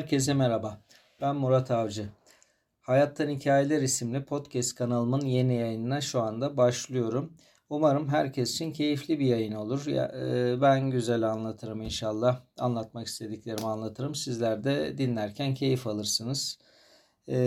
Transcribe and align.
Herkese 0.00 0.34
merhaba. 0.34 0.80
Ben 1.20 1.36
Murat 1.36 1.70
Avcı. 1.70 2.08
Hayattan 2.80 3.28
Hikayeler 3.28 3.82
isimli 3.82 4.24
podcast 4.24 4.74
kanalımın 4.74 5.20
yeni 5.20 5.54
yayınına 5.54 6.00
şu 6.00 6.20
anda 6.20 6.56
başlıyorum. 6.56 7.32
Umarım 7.70 8.08
herkes 8.08 8.54
için 8.54 8.72
keyifli 8.72 9.18
bir 9.18 9.26
yayın 9.26 9.52
olur. 9.52 9.86
E, 9.86 10.60
ben 10.60 10.90
güzel 10.90 11.22
anlatırım 11.22 11.82
inşallah. 11.82 12.40
Anlatmak 12.58 13.06
istediklerimi 13.06 13.66
anlatırım. 13.66 14.14
Sizler 14.14 14.64
de 14.64 14.98
dinlerken 14.98 15.54
keyif 15.54 15.86
alırsınız. 15.86 16.58
E, 17.28 17.38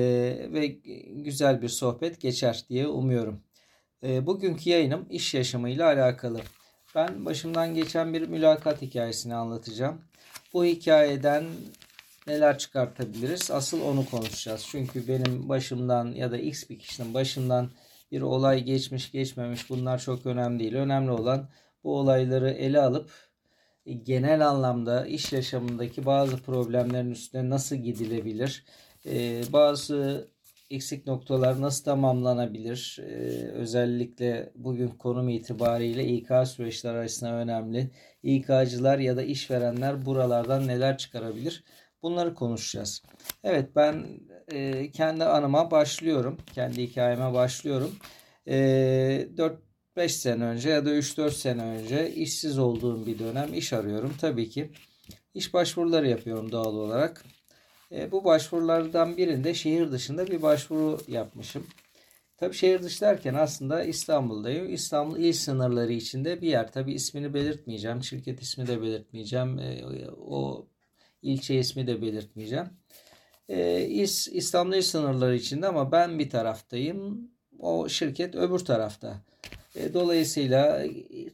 ve 0.53 0.67
güzel 1.11 1.61
bir 1.61 1.69
sohbet 1.69 2.21
geçer 2.21 2.65
diye 2.69 2.87
umuyorum. 2.87 3.43
E, 4.03 4.25
bugünkü 4.25 4.69
yayınım 4.69 5.05
iş 5.09 5.33
yaşamıyla 5.33 5.85
alakalı. 5.85 6.41
Ben 6.95 7.25
başımdan 7.25 7.75
geçen 7.75 8.13
bir 8.13 8.27
mülakat 8.27 8.81
hikayesini 8.81 9.35
anlatacağım. 9.35 10.01
Bu 10.53 10.65
hikayeden 10.65 11.43
neler 12.27 12.57
çıkartabiliriz? 12.57 13.51
Asıl 13.51 13.81
onu 13.81 14.05
konuşacağız. 14.05 14.65
Çünkü 14.69 15.07
benim 15.07 15.49
başımdan 15.49 16.11
ya 16.11 16.31
da 16.31 16.37
X 16.37 16.69
bir 16.69 16.79
kişinin 16.79 17.13
başından 17.13 17.71
bir 18.11 18.21
olay 18.21 18.63
geçmiş 18.63 19.11
geçmemiş 19.11 19.69
bunlar 19.69 19.99
çok 19.99 20.25
önemli 20.25 20.59
değil. 20.59 20.73
Önemli 20.75 21.11
olan 21.11 21.49
bu 21.83 21.97
olayları 21.99 22.49
ele 22.49 22.81
alıp 22.81 23.11
genel 24.03 24.47
anlamda 24.47 25.05
iş 25.05 25.33
yaşamındaki 25.33 26.05
bazı 26.05 26.37
problemlerin 26.37 27.11
üstüne 27.11 27.49
nasıl 27.49 27.75
gidilebilir? 27.75 28.65
Ee, 29.05 29.41
bazı 29.53 30.27
eksik 30.69 31.07
noktalar 31.07 31.61
nasıl 31.61 31.83
tamamlanabilir? 31.83 32.99
Ee, 33.01 33.03
özellikle 33.47 34.51
bugün 34.55 34.87
konum 34.87 35.29
itibariyle 35.29 36.05
İK 36.07 36.27
süreçleri 36.47 36.97
arasında 36.97 37.33
önemli. 37.33 37.91
İK'cılar 38.23 38.99
ya 38.99 39.17
da 39.17 39.23
işverenler 39.23 40.05
buralardan 40.05 40.67
neler 40.67 40.97
çıkarabilir? 40.97 41.63
Bunları 42.03 42.33
konuşacağız. 42.35 43.03
Evet 43.43 43.69
ben 43.75 44.05
e, 44.51 44.91
kendi 44.91 45.23
anıma 45.23 45.71
başlıyorum. 45.71 46.37
Kendi 46.53 46.83
hikayeme 46.83 47.33
başlıyorum. 47.33 47.91
E, 48.47 48.55
4-5 49.95 50.09
sene 50.09 50.43
önce 50.43 50.69
ya 50.69 50.85
da 50.85 50.89
3-4 50.89 51.31
sene 51.31 51.63
önce 51.63 52.13
işsiz 52.13 52.57
olduğum 52.59 53.05
bir 53.05 53.19
dönem 53.19 53.53
iş 53.53 53.73
arıyorum. 53.73 54.13
Tabii 54.21 54.49
ki 54.49 54.71
iş 55.33 55.53
başvuruları 55.53 56.07
yapıyorum 56.09 56.51
doğal 56.51 56.75
olarak. 56.75 57.25
E, 57.91 58.11
bu 58.11 58.23
başvurulardan 58.23 59.17
birinde 59.17 59.53
şehir 59.53 59.91
dışında 59.91 60.27
bir 60.27 60.41
başvuru 60.41 60.99
yapmışım. 61.07 61.67
Tabii 62.37 62.53
şehir 62.55 62.83
dışı 62.83 63.01
derken 63.01 63.33
aslında 63.33 63.83
İstanbul'dayım. 63.83 64.73
İstanbul 64.73 65.17
il 65.17 65.33
sınırları 65.33 65.93
içinde 65.93 66.41
bir 66.41 66.47
yer. 66.47 66.71
Tabii 66.71 66.93
ismini 66.93 67.33
belirtmeyeceğim. 67.33 68.03
Şirket 68.03 68.41
ismi 68.41 68.67
de 68.67 68.81
belirtmeyeceğim. 68.81 69.59
E, 69.59 69.81
o 70.17 70.67
ilçe 71.23 71.55
ismi 71.55 71.87
de 71.87 72.01
belirtmeyeceğim. 72.01 72.69
E, 73.49 73.81
İstanbul 74.31 74.73
il 74.73 74.81
sınırları 74.81 75.35
içinde 75.35 75.67
ama 75.67 75.91
ben 75.91 76.19
bir 76.19 76.29
taraftayım. 76.29 77.31
O 77.59 77.89
şirket 77.89 78.35
öbür 78.35 78.59
tarafta. 78.59 79.21
E, 79.75 79.93
dolayısıyla 79.93 80.83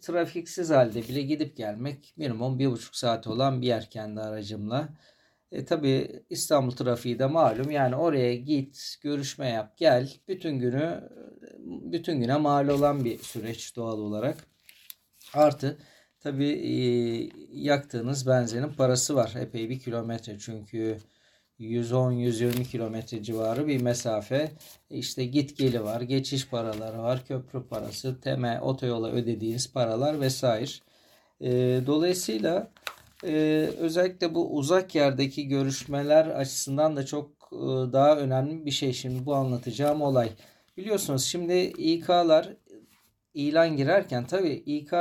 trafiksiz 0.01 0.69
halde 0.69 1.07
bile 1.07 1.21
gidip 1.21 1.57
gelmek 1.57 2.13
minimum 2.17 2.59
bir 2.59 2.71
buçuk 2.71 2.95
saat 2.95 3.27
olan 3.27 3.61
bir 3.61 3.67
yer 3.67 3.89
kendi 3.89 4.21
aracımla. 4.21 4.89
E, 5.51 5.65
tabii 5.65 6.23
İstanbul 6.29 6.71
trafiği 6.71 7.19
de 7.19 7.25
malum. 7.25 7.71
Yani 7.71 7.95
oraya 7.95 8.35
git, 8.35 8.95
görüşme 9.01 9.49
yap, 9.49 9.77
gel. 9.77 10.13
Bütün 10.27 10.59
günü 10.59 11.09
bütün 11.91 12.19
güne 12.19 12.37
mal 12.37 12.67
olan 12.67 13.05
bir 13.05 13.17
süreç 13.17 13.75
doğal 13.75 13.99
olarak. 13.99 14.37
Artı 15.33 15.77
tabii 16.23 16.49
e, 16.49 16.73
yaktığınız 17.53 18.27
benzinin 18.27 18.69
parası 18.73 19.15
var. 19.15 19.33
Epey 19.41 19.69
bir 19.69 19.79
kilometre 19.79 20.39
çünkü 20.39 20.97
110-120 21.59 22.63
kilometre 22.63 23.23
civarı 23.23 23.67
bir 23.67 23.81
mesafe. 23.81 24.51
İşte 24.89 25.25
git 25.25 25.57
geli 25.57 25.83
var, 25.83 26.01
geçiş 26.01 26.47
paraları 26.47 26.99
var, 26.99 27.25
köprü 27.27 27.63
parası, 27.63 28.21
teme, 28.21 28.61
otoyola 28.61 29.11
ödediğiniz 29.11 29.73
paralar 29.73 30.21
vesaire. 30.21 30.71
Dolayısıyla 31.87 32.71
özellikle 33.77 34.35
bu 34.35 34.55
uzak 34.55 34.95
yerdeki 34.95 35.47
görüşmeler 35.47 36.25
açısından 36.25 36.95
da 36.95 37.05
çok 37.05 37.51
daha 37.93 38.17
önemli 38.17 38.65
bir 38.65 38.71
şey 38.71 38.93
şimdi 38.93 39.25
bu 39.25 39.35
anlatacağım 39.35 40.01
olay. 40.01 40.29
Biliyorsunuz 40.77 41.23
şimdi 41.23 41.53
İK'lar 41.77 42.53
ilan 43.33 43.77
girerken 43.77 44.25
tabii 44.25 44.63
İK 44.65 44.91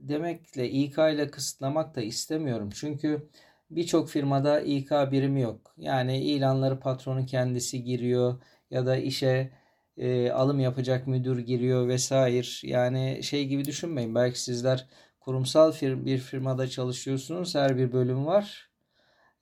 demekle 0.00 0.70
İK 0.70 0.98
ile 0.98 1.30
kısıtlamak 1.30 1.96
da 1.96 2.00
istemiyorum. 2.02 2.70
Çünkü 2.74 3.28
birçok 3.70 4.08
firmada 4.10 4.60
İK 4.60 4.90
birimi 4.90 5.40
yok. 5.40 5.74
Yani 5.76 6.22
ilanları 6.24 6.80
patronun 6.80 7.26
kendisi 7.26 7.84
giriyor 7.84 8.42
ya 8.70 8.86
da 8.86 8.96
işe 8.96 9.50
e, 9.96 10.30
alım 10.30 10.60
yapacak 10.60 11.06
müdür 11.06 11.38
giriyor 11.38 11.88
vesaire. 11.88 12.46
Yani 12.62 13.22
şey 13.22 13.46
gibi 13.46 13.64
düşünmeyin. 13.64 14.14
Belki 14.14 14.42
sizler 14.42 14.88
kurumsal 15.20 15.72
bir 15.82 16.18
firmada 16.18 16.68
çalışıyorsunuz. 16.68 17.54
Her 17.54 17.76
bir 17.78 17.92
bölüm 17.92 18.26
var. 18.26 18.70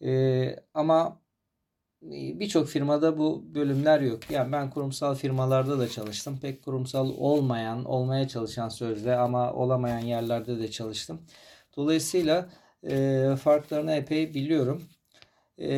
E, 0.04 0.56
ama 0.74 1.20
birçok 2.11 2.69
firmada 2.69 3.19
bu 3.19 3.55
bölümler 3.55 4.00
yok. 4.00 4.31
Yani 4.31 4.53
ben 4.53 4.71
kurumsal 4.71 5.15
firmalarda 5.15 5.78
da 5.78 5.89
çalıştım. 5.89 6.39
Pek 6.43 6.65
kurumsal 6.65 7.11
olmayan, 7.19 7.84
olmaya 7.84 8.28
çalışan 8.28 8.69
sözde 8.69 9.17
ama 9.17 9.53
olamayan 9.53 9.99
yerlerde 9.99 10.59
de 10.59 10.71
çalıştım. 10.71 11.21
Dolayısıyla 11.77 12.49
e, 12.91 13.27
farklarını 13.43 13.93
epey 13.93 14.34
biliyorum. 14.34 14.83
E, 15.59 15.75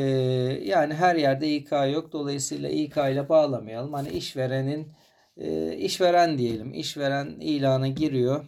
yani 0.64 0.94
her 0.94 1.16
yerde 1.16 1.56
İK 1.56 1.72
yok. 1.92 2.12
Dolayısıyla 2.12 2.68
İK 2.68 2.96
ile 2.96 3.28
bağlamayalım. 3.28 3.92
Hani 3.92 4.08
işverenin 4.08 4.92
e, 5.36 5.76
işveren 5.76 6.38
diyelim. 6.38 6.74
İşveren 6.74 7.26
ilanı 7.40 7.88
giriyor. 7.88 8.46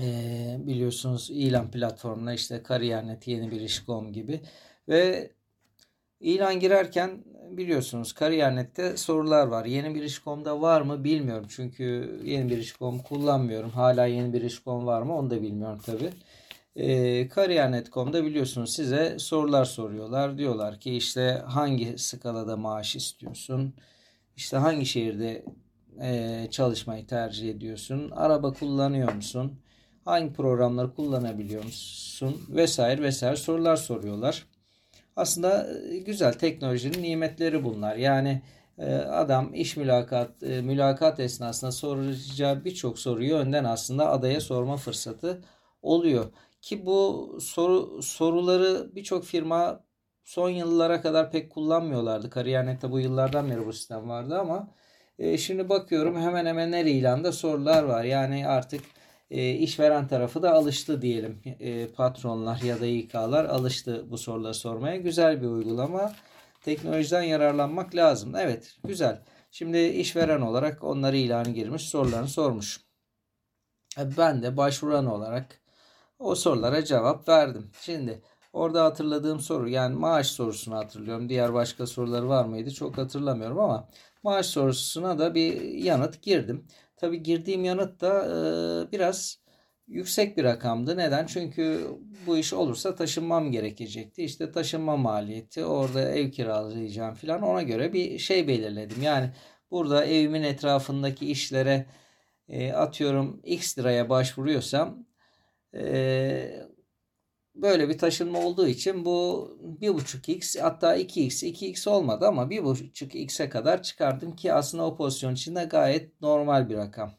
E, 0.00 0.56
biliyorsunuz 0.58 1.30
ilan 1.30 1.70
platformuna 1.70 2.34
işte 2.34 2.62
Kariyer.net, 2.62 3.28
Yeni 3.28 3.50
Bir 3.50 3.60
İş.com 3.60 4.12
gibi 4.12 4.40
ve 4.88 5.30
İlan 6.24 6.60
girerken 6.60 7.24
biliyorsunuz 7.50 8.12
Kariyer.net'te 8.12 8.96
sorular 8.96 9.46
var. 9.46 9.64
Yeni 9.64 9.94
bir 9.94 10.02
iş.com'da 10.02 10.60
var 10.60 10.80
mı 10.80 11.04
bilmiyorum. 11.04 11.46
Çünkü 11.48 12.20
yeni 12.24 12.50
bir 12.50 12.58
iş.com 12.58 12.98
kullanmıyorum. 12.98 13.70
Hala 13.70 14.06
yeni 14.06 14.32
bir 14.32 14.42
iş.com 14.42 14.86
var 14.86 15.02
mı 15.02 15.18
onu 15.18 15.30
da 15.30 15.42
bilmiyorum 15.42 15.80
tabi. 15.86 16.10
E, 16.76 17.28
Kariyer.net.com'da 17.28 18.24
biliyorsunuz 18.24 18.72
size 18.72 19.18
sorular 19.18 19.64
soruyorlar. 19.64 20.38
Diyorlar 20.38 20.80
ki 20.80 20.96
işte 20.96 21.42
hangi 21.46 21.98
skalada 21.98 22.56
maaş 22.56 22.96
istiyorsun? 22.96 23.74
İşte 24.36 24.56
hangi 24.56 24.86
şehirde 24.86 25.44
e, 26.00 26.46
çalışmayı 26.50 27.06
tercih 27.06 27.50
ediyorsun? 27.50 28.10
Araba 28.10 28.52
kullanıyor 28.52 29.12
musun? 29.12 29.60
Hangi 30.04 30.32
programları 30.32 30.94
kullanabiliyor 30.94 31.64
musun? 31.64 32.42
Vesaire 32.48 33.02
vesaire 33.02 33.36
sorular 33.36 33.76
soruyorlar. 33.76 34.53
Aslında 35.16 35.66
e, 35.90 35.98
güzel 35.98 36.32
teknolojinin 36.32 37.02
nimetleri 37.02 37.64
bunlar. 37.64 37.96
Yani 37.96 38.42
e, 38.78 38.94
adam 38.94 39.54
iş 39.54 39.76
mülakat 39.76 40.42
e, 40.42 40.62
mülakat 40.62 41.20
esnasında 41.20 41.72
soracağı 41.72 42.64
birçok 42.64 42.98
soruyu 42.98 43.36
önden 43.36 43.64
aslında 43.64 44.10
adaya 44.10 44.40
sorma 44.40 44.76
fırsatı 44.76 45.42
oluyor. 45.82 46.32
Ki 46.60 46.86
bu 46.86 47.38
soru 47.40 48.02
soruları 48.02 48.94
birçok 48.94 49.24
firma 49.24 49.84
son 50.24 50.48
yıllara 50.50 51.00
kadar 51.02 51.30
pek 51.30 51.50
kullanmıyorlardı. 51.52 52.30
Kariyer.net'te 52.30 52.90
bu 52.90 53.00
yıllardan 53.00 53.50
beri 53.50 53.66
bu 53.66 53.72
sistem 53.72 54.08
vardı 54.08 54.38
ama 54.38 54.68
şimdi 55.38 55.68
bakıyorum 55.68 56.20
hemen 56.20 56.46
hemen 56.46 56.72
her 56.72 56.84
ilanda 56.84 57.32
sorular 57.32 57.82
var. 57.82 58.04
Yani 58.04 58.48
artık 58.48 58.80
e, 59.30 59.50
işveren 59.52 60.08
tarafı 60.08 60.42
da 60.42 60.52
alıştı 60.52 61.02
diyelim. 61.02 61.42
E, 61.60 61.86
patronlar 61.86 62.60
ya 62.60 62.80
da 62.80 62.86
İK'lar 62.86 63.44
alıştı 63.44 64.10
bu 64.10 64.18
soruları 64.18 64.54
sormaya. 64.54 64.96
Güzel 64.96 65.42
bir 65.42 65.46
uygulama. 65.46 66.12
Teknolojiden 66.64 67.22
yararlanmak 67.22 67.94
lazım. 67.94 68.36
Evet 68.36 68.76
güzel. 68.84 69.22
Şimdi 69.50 69.78
işveren 69.78 70.40
olarak 70.40 70.84
onları 70.84 71.16
ilanı 71.16 71.50
girmiş 71.50 71.82
sorularını 71.82 72.28
sormuş. 72.28 72.80
E, 73.98 74.16
ben 74.16 74.42
de 74.42 74.56
başvuran 74.56 75.06
olarak 75.06 75.60
o 76.18 76.34
sorulara 76.34 76.84
cevap 76.84 77.28
verdim. 77.28 77.70
Şimdi 77.80 78.22
orada 78.52 78.84
hatırladığım 78.84 79.40
soru 79.40 79.68
yani 79.68 79.94
maaş 79.96 80.26
sorusunu 80.26 80.76
hatırlıyorum. 80.76 81.28
Diğer 81.28 81.54
başka 81.54 81.86
soruları 81.86 82.28
var 82.28 82.44
mıydı 82.44 82.70
çok 82.70 82.98
hatırlamıyorum 82.98 83.58
ama 83.60 83.88
maaş 84.22 84.46
sorusuna 84.46 85.18
da 85.18 85.34
bir 85.34 85.62
yanıt 85.62 86.22
girdim. 86.22 86.66
Tabi 87.04 87.22
girdiğim 87.22 87.64
yanıt 87.64 88.00
da 88.00 88.88
biraz 88.92 89.38
yüksek 89.86 90.36
bir 90.36 90.44
rakamdı. 90.44 90.96
Neden? 90.96 91.26
Çünkü 91.26 91.86
bu 92.26 92.38
iş 92.38 92.52
olursa 92.52 92.94
taşınmam 92.94 93.52
gerekecekti. 93.52 94.24
İşte 94.24 94.52
taşınma 94.52 94.96
maliyeti, 94.96 95.64
orada 95.64 96.10
ev 96.10 96.30
kiralayacağım 96.30 97.14
falan 97.14 97.42
ona 97.42 97.62
göre 97.62 97.92
bir 97.92 98.18
şey 98.18 98.48
belirledim. 98.48 99.02
Yani 99.02 99.30
burada 99.70 100.04
evimin 100.04 100.42
etrafındaki 100.42 101.30
işlere 101.30 101.86
atıyorum 102.74 103.40
x 103.44 103.78
liraya 103.78 104.08
başvuruyorsam 104.08 105.06
böyle 107.54 107.88
bir 107.88 107.98
taşınma 107.98 108.38
olduğu 108.38 108.68
için 108.68 109.04
bu 109.04 109.48
1.5x 109.80 110.60
hatta 110.60 110.96
2x 110.96 111.46
2x 111.46 111.88
olmadı 111.88 112.26
ama 112.26 112.42
1.5x'e 112.42 113.48
kadar 113.48 113.82
çıkardım 113.82 114.36
ki 114.36 114.52
aslında 114.52 114.84
o 114.84 114.96
pozisyon 114.96 115.34
içinde 115.34 115.64
gayet 115.64 116.20
normal 116.20 116.68
bir 116.68 116.76
rakam. 116.76 117.12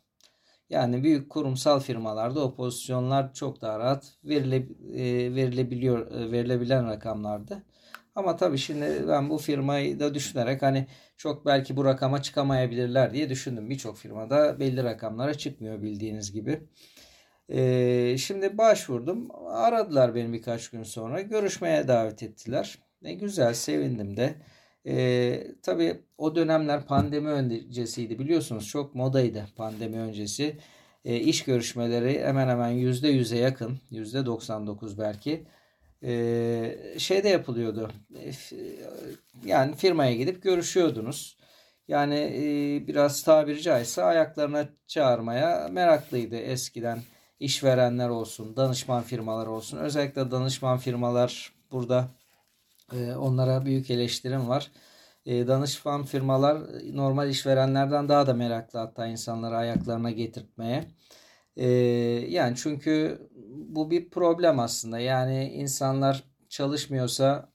Yani 0.70 1.04
büyük 1.04 1.30
kurumsal 1.30 1.80
firmalarda 1.80 2.44
o 2.44 2.56
pozisyonlar 2.56 3.34
çok 3.34 3.62
daha 3.62 3.80
rahat 3.80 4.14
verile, 4.24 4.56
e, 4.94 5.36
verilebiliyor 5.36 6.12
e, 6.12 6.32
verilebilen 6.32 6.88
rakamlardı. 6.88 7.64
Ama 8.16 8.36
tabii 8.36 8.58
şimdi 8.58 9.08
ben 9.08 9.30
bu 9.30 9.38
firmayı 9.38 10.00
da 10.00 10.14
düşünerek 10.14 10.62
hani 10.62 10.88
çok 11.18 11.46
belki 11.46 11.78
bu 11.78 11.86
rakama 11.86 12.22
çıkamayabilirler 12.22 13.14
diye 13.14 13.30
düşündüm. 13.30 13.70
Birçok 13.70 13.98
firmada 13.98 14.60
belli 14.60 14.84
rakamlara 14.84 15.34
çıkmıyor 15.34 15.82
bildiğiniz 15.82 16.32
gibi. 16.32 16.62
Ee, 17.50 18.16
şimdi 18.20 18.58
başvurdum. 18.58 19.28
Aradılar 19.48 20.16
beni 20.16 20.34
birkaç 20.34 20.70
gün 20.70 20.84
sonra. 20.84 21.22
Görüşmeye 21.22 21.88
davet 21.88 22.24
ettiler. 22.24 22.78
Ne 23.02 23.14
güzel 23.14 23.54
sevindim 23.54 24.18
de. 24.18 24.36
Ee, 24.88 25.48
tabii 25.64 26.02
o 26.18 26.36
dönemler 26.36 26.86
pandemi 26.86 27.30
öncesiydi 27.30 28.20
biliyorsunuz. 28.20 28.68
Çok 28.68 28.96
modaydı 28.96 29.46
pandemi 29.56 29.98
öncesi. 29.98 30.58
Ee, 31.06 31.16
iş 31.16 31.44
görüşmeleri 31.44 32.24
hemen 32.24 32.48
hemen 32.48 32.72
%100'e 32.72 33.38
yakın. 33.38 33.80
%99 33.92 34.98
belki. 34.98 35.46
Ee, 36.04 36.76
şeyde 36.98 37.30
yapılıyordu. 37.30 37.92
Yani 39.46 39.76
firmaya 39.76 40.16
gidip 40.16 40.44
görüşüyordunuz. 40.44 41.38
Yani 41.88 42.16
e, 42.16 42.88
biraz 42.88 43.24
tabiri 43.24 43.62
caizse 43.62 44.04
ayaklarına 44.04 44.70
çağırmaya 44.88 45.68
meraklıydı 45.72 46.36
eskiden 46.36 47.00
işverenler 47.40 48.10
olsun, 48.10 48.56
danışman 48.58 49.04
firmalar 49.04 49.48
olsun. 49.48 49.78
Özellikle 49.78 50.32
danışman 50.32 50.78
firmalar 50.78 51.54
burada 51.72 52.08
e, 52.94 53.16
onlara 53.16 53.66
büyük 53.66 53.92
eleştirim 53.92 54.50
var. 54.50 54.72
E, 55.26 55.48
danışman 55.48 56.04
firmalar 56.04 56.58
normal 56.96 57.30
işverenlerden 57.30 58.10
daha 58.10 58.28
da 58.28 58.34
meraklı 58.34 58.80
hatta 58.80 59.08
insanları 59.08 59.58
ayaklarına 59.58 60.12
getirtmeye. 60.12 60.86
E, 61.58 61.68
yani 62.30 62.56
çünkü 62.58 63.22
bu 63.56 63.92
bir 63.92 64.10
problem 64.10 64.60
aslında. 64.60 65.00
Yani 65.00 65.50
insanlar 65.54 66.24
çalışmıyorsa 66.50 67.50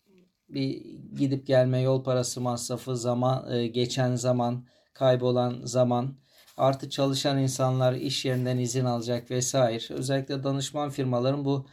bir 0.49 0.69
gidip 1.17 1.47
gelme 1.47 1.81
yol 1.81 2.05
parası 2.05 2.41
masrafı, 2.41 2.97
zaman 2.97 3.73
geçen 3.73 4.15
zaman, 4.17 4.67
kaybolan 4.95 5.61
zaman 5.65 6.17
Artı 6.61 6.91
çalışan 6.91 7.39
insanlar 7.39 7.93
iş 7.93 8.25
yerinden 8.25 8.59
izin 8.59 8.85
alacak 8.85 9.31
vesaire. 9.31 9.95
Özellikle 9.95 10.45
danışman 10.45 10.91
firmaların 10.91 11.45
bu 11.45 11.67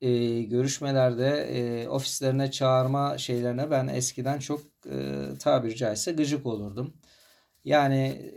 e, 0.00 0.42
görüşmelerde 0.42 1.28
e, 1.28 1.88
ofislerine 1.88 2.50
çağırma 2.50 3.18
şeylerine 3.18 3.70
ben 3.70 3.88
eskiden 3.88 4.38
çok 4.38 4.60
e, 4.90 5.24
tabiri 5.40 5.76
caizse 5.76 6.12
gıcık 6.12 6.46
olurdum. 6.46 6.94
Yani 7.64 8.32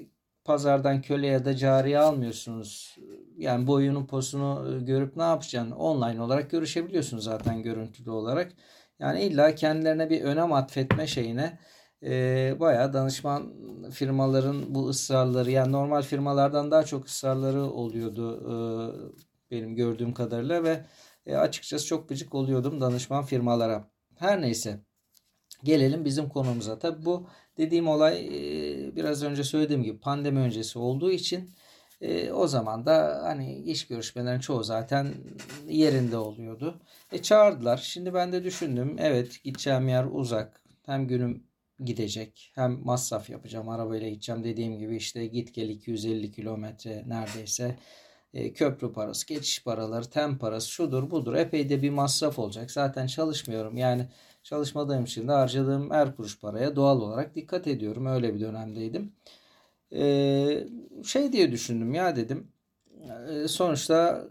pazardan 0.46 1.01
köle 1.01 1.28
ya 1.28 1.46
da 1.46 1.56
cariye 1.56 2.00
almıyorsunuz. 2.00 2.98
Yani 3.38 3.68
boyunun 3.68 4.06
posunu 4.06 4.80
görüp 4.86 5.16
ne 5.18 5.24
yapacaksın? 5.24 5.72
Online 5.72 6.22
olarak 6.22 6.51
görüşebiliyorsunuz 6.51 7.24
zaten 7.24 7.63
görüntülü 7.63 8.10
olarak. 8.12 8.51
Yani 9.00 9.22
illa 9.22 9.56
kendilerine 9.56 10.10
bir 10.10 10.22
önem 10.22 10.54
atfetme 10.54 11.07
şeyine 11.07 11.60
e, 12.04 12.56
bayağı 12.60 12.94
danışman 12.94 13.54
firmaların 13.92 14.75
bu 14.75 14.90
ısrarları 14.90 15.51
yani 15.51 15.72
normal 15.72 16.01
firmalardan 16.01 16.72
daha 16.72 16.84
çok 16.86 17.07
ısrarları 17.07 17.63
oluyordu 17.63 18.40
e, 18.46 18.54
benim 19.51 19.75
gördüğüm 19.75 20.13
kadarıyla 20.13 20.63
ve 20.63 20.86
e, 21.25 21.36
açıkçası 21.36 21.86
çok 21.86 22.10
gıcık 22.10 22.36
oluyordum 22.36 22.81
danışman 22.81 23.24
firmalara. 23.25 23.92
Her 24.16 24.42
neyse 24.42 24.80
gelelim 25.63 26.06
bizim 26.06 26.30
konumuza. 26.30 26.80
Tabi 26.80 27.06
bu 27.06 27.28
dediğim 27.57 27.88
olay 27.88 28.28
e, 28.28 28.96
biraz 28.96 29.24
önce 29.24 29.44
söylediğim 29.44 29.84
gibi 29.84 30.00
pandemi 30.00 30.40
öncesi 30.40 30.80
olduğu 30.80 31.12
için 31.12 31.50
e, 32.01 32.31
o 32.31 32.48
zaman 32.48 32.86
da 32.86 33.22
hani 33.24 33.56
iş 33.56 33.88
görüşmelerin 33.88 34.40
çoğu 34.40 34.63
zaten 34.63 35.13
yerinde 35.68 36.18
oluyordu. 36.18 36.81
E 37.12 37.22
çağırdılar. 37.22 37.78
Şimdi 37.78 38.13
ben 38.13 38.31
de 38.31 38.44
düşündüm. 38.44 38.96
Evet 39.00 39.44
gideceğim 39.44 39.88
yer 39.88 40.06
uzak. 40.12 40.62
Hem 40.86 41.07
günüm 41.07 41.49
gidecek. 41.86 42.52
Hem 42.56 42.86
masraf 42.86 43.30
yapacağım. 43.30 43.70
Arabayla 43.70 44.10
gideceğim. 44.10 44.44
Dediğim 44.44 44.80
gibi 44.80 44.96
işte 44.96 45.26
git 45.28 45.54
gel 45.54 45.70
250 45.70 46.31
kilometre 46.31 47.04
neredeyse. 47.08 47.76
E, 48.34 48.54
köprü 48.54 48.94
parası, 48.94 49.28
geçiş 49.28 49.64
paraları, 49.64 50.10
tem 50.10 50.38
parası 50.38 50.70
şudur 50.70 51.12
budur. 51.12 51.34
Epey 51.34 51.70
de 51.70 51.81
bir 51.81 51.90
masraf 51.90 52.40
olacak. 52.40 52.72
Zaten 52.72 53.08
çalışmıyorum. 53.08 53.78
Yani 53.78 54.08
çalışmadığım 54.44 55.04
için 55.04 55.28
de 55.28 55.31
harcadığım 55.31 55.92
her 55.92 56.16
kuruş 56.16 56.40
paraya 56.40 56.76
doğal 56.76 57.02
olarak 57.02 57.36
dikkat 57.36 57.68
ediyorum. 57.68 58.06
Öyle 58.06 58.36
bir 58.36 58.40
dönemdeydim. 58.40 59.14
E, 59.94 60.68
şey 61.06 61.32
diye 61.32 61.52
düşündüm 61.52 61.94
ya 61.94 62.16
dedim. 62.16 62.52
E, 63.30 63.48
sonuçta 63.48 64.30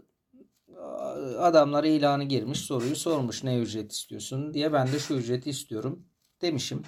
adamlar 1.39 1.83
ilanı 1.83 2.23
girmiş 2.23 2.59
soruyu 2.59 2.95
sormuş 2.95 3.43
ne 3.43 3.57
ücret 3.57 3.91
istiyorsun 3.91 4.53
diye 4.53 4.73
ben 4.73 4.87
de 4.87 4.99
şu 4.99 5.13
ücreti 5.13 5.49
istiyorum 5.49 6.05
demişim. 6.41 6.83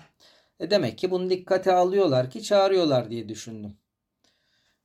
E 0.62 0.72
demek 0.72 0.98
ki 0.98 1.12
bunu 1.12 1.30
dikkate 1.30 1.74
alıyorlar 1.74 2.30
ki 2.30 2.44
çağırıyorlar 2.44 3.10
diye 3.10 3.30
düşündüm. 3.30 3.78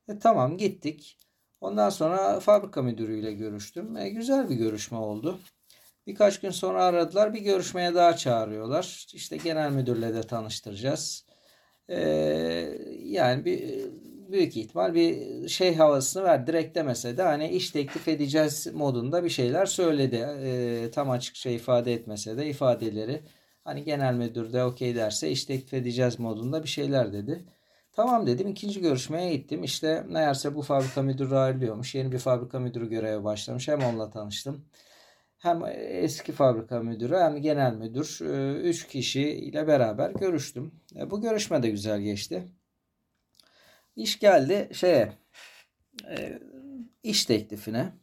E 0.09 0.19
tamam 0.19 0.57
gittik. 0.57 1.17
Ondan 1.61 1.89
sonra 1.89 2.39
fabrika 2.39 2.81
müdürüyle 2.81 3.33
görüştüm. 3.33 3.97
E, 3.97 4.09
güzel 4.09 4.49
bir 4.49 4.55
görüşme 4.55 4.97
oldu. 4.97 5.39
Birkaç 6.07 6.39
gün 6.39 6.49
sonra 6.49 6.83
aradılar. 6.83 7.33
Bir 7.33 7.41
görüşmeye 7.41 7.95
daha 7.95 8.15
çağırıyorlar. 8.17 9.07
İşte 9.13 9.37
genel 9.37 9.71
müdürle 9.71 10.13
de 10.13 10.21
tanıştıracağız. 10.21 11.25
E, 11.89 11.99
yani 13.03 13.45
bir 13.45 13.85
büyük 14.31 14.57
ihtimal 14.57 14.93
bir 14.93 15.47
şey 15.49 15.75
havasını 15.75 16.23
ver. 16.23 16.47
Direkt 16.47 16.75
demese 16.75 17.17
de 17.17 17.23
hani 17.23 17.49
iş 17.49 17.71
teklif 17.71 18.07
edeceğiz 18.07 18.67
modunda 18.73 19.23
bir 19.23 19.29
şeyler 19.29 19.65
söyledi. 19.65 20.15
E, 20.43 20.91
tam 20.91 21.09
açıkça 21.09 21.49
ifade 21.49 21.93
etmese 21.93 22.37
de 22.37 22.47
ifadeleri 22.47 23.21
Hani 23.67 23.83
genel 23.83 24.13
müdür 24.13 24.53
de 24.53 24.63
okey 24.63 24.95
derse 24.95 25.31
iş 25.31 25.45
teklif 25.45 25.73
edeceğiz 25.73 26.19
modunda 26.19 26.63
bir 26.63 26.67
şeyler 26.67 27.13
dedi. 27.13 27.45
Tamam 27.91 28.27
dedim. 28.27 28.47
İkinci 28.47 28.81
görüşmeye 28.81 29.35
gittim. 29.35 29.63
İşte 29.63 30.03
meğerse 30.07 30.55
bu 30.55 30.61
fabrika 30.61 31.01
müdürü 31.01 31.35
ayrılıyormuş. 31.35 31.95
Yeni 31.95 32.11
bir 32.11 32.19
fabrika 32.19 32.59
müdürü 32.59 32.89
göreve 32.89 33.23
başlamış. 33.23 33.67
Hem 33.67 33.81
onunla 33.83 34.09
tanıştım. 34.09 34.65
Hem 35.37 35.65
eski 35.77 36.31
fabrika 36.31 36.79
müdürü 36.79 37.15
hem 37.15 37.41
genel 37.41 37.73
müdür. 37.73 38.19
E, 38.21 38.53
üç 38.61 38.87
kişi 38.87 39.21
ile 39.21 39.67
beraber 39.67 40.11
görüştüm. 40.11 40.71
E, 40.95 41.11
bu 41.11 41.21
görüşme 41.21 41.63
de 41.63 41.69
güzel 41.69 42.01
geçti. 42.01 42.43
İş 43.95 44.19
geldi 44.19 44.69
şeye 44.73 45.13
e, 46.09 46.39
iş 47.03 47.25
teklifine. 47.25 47.93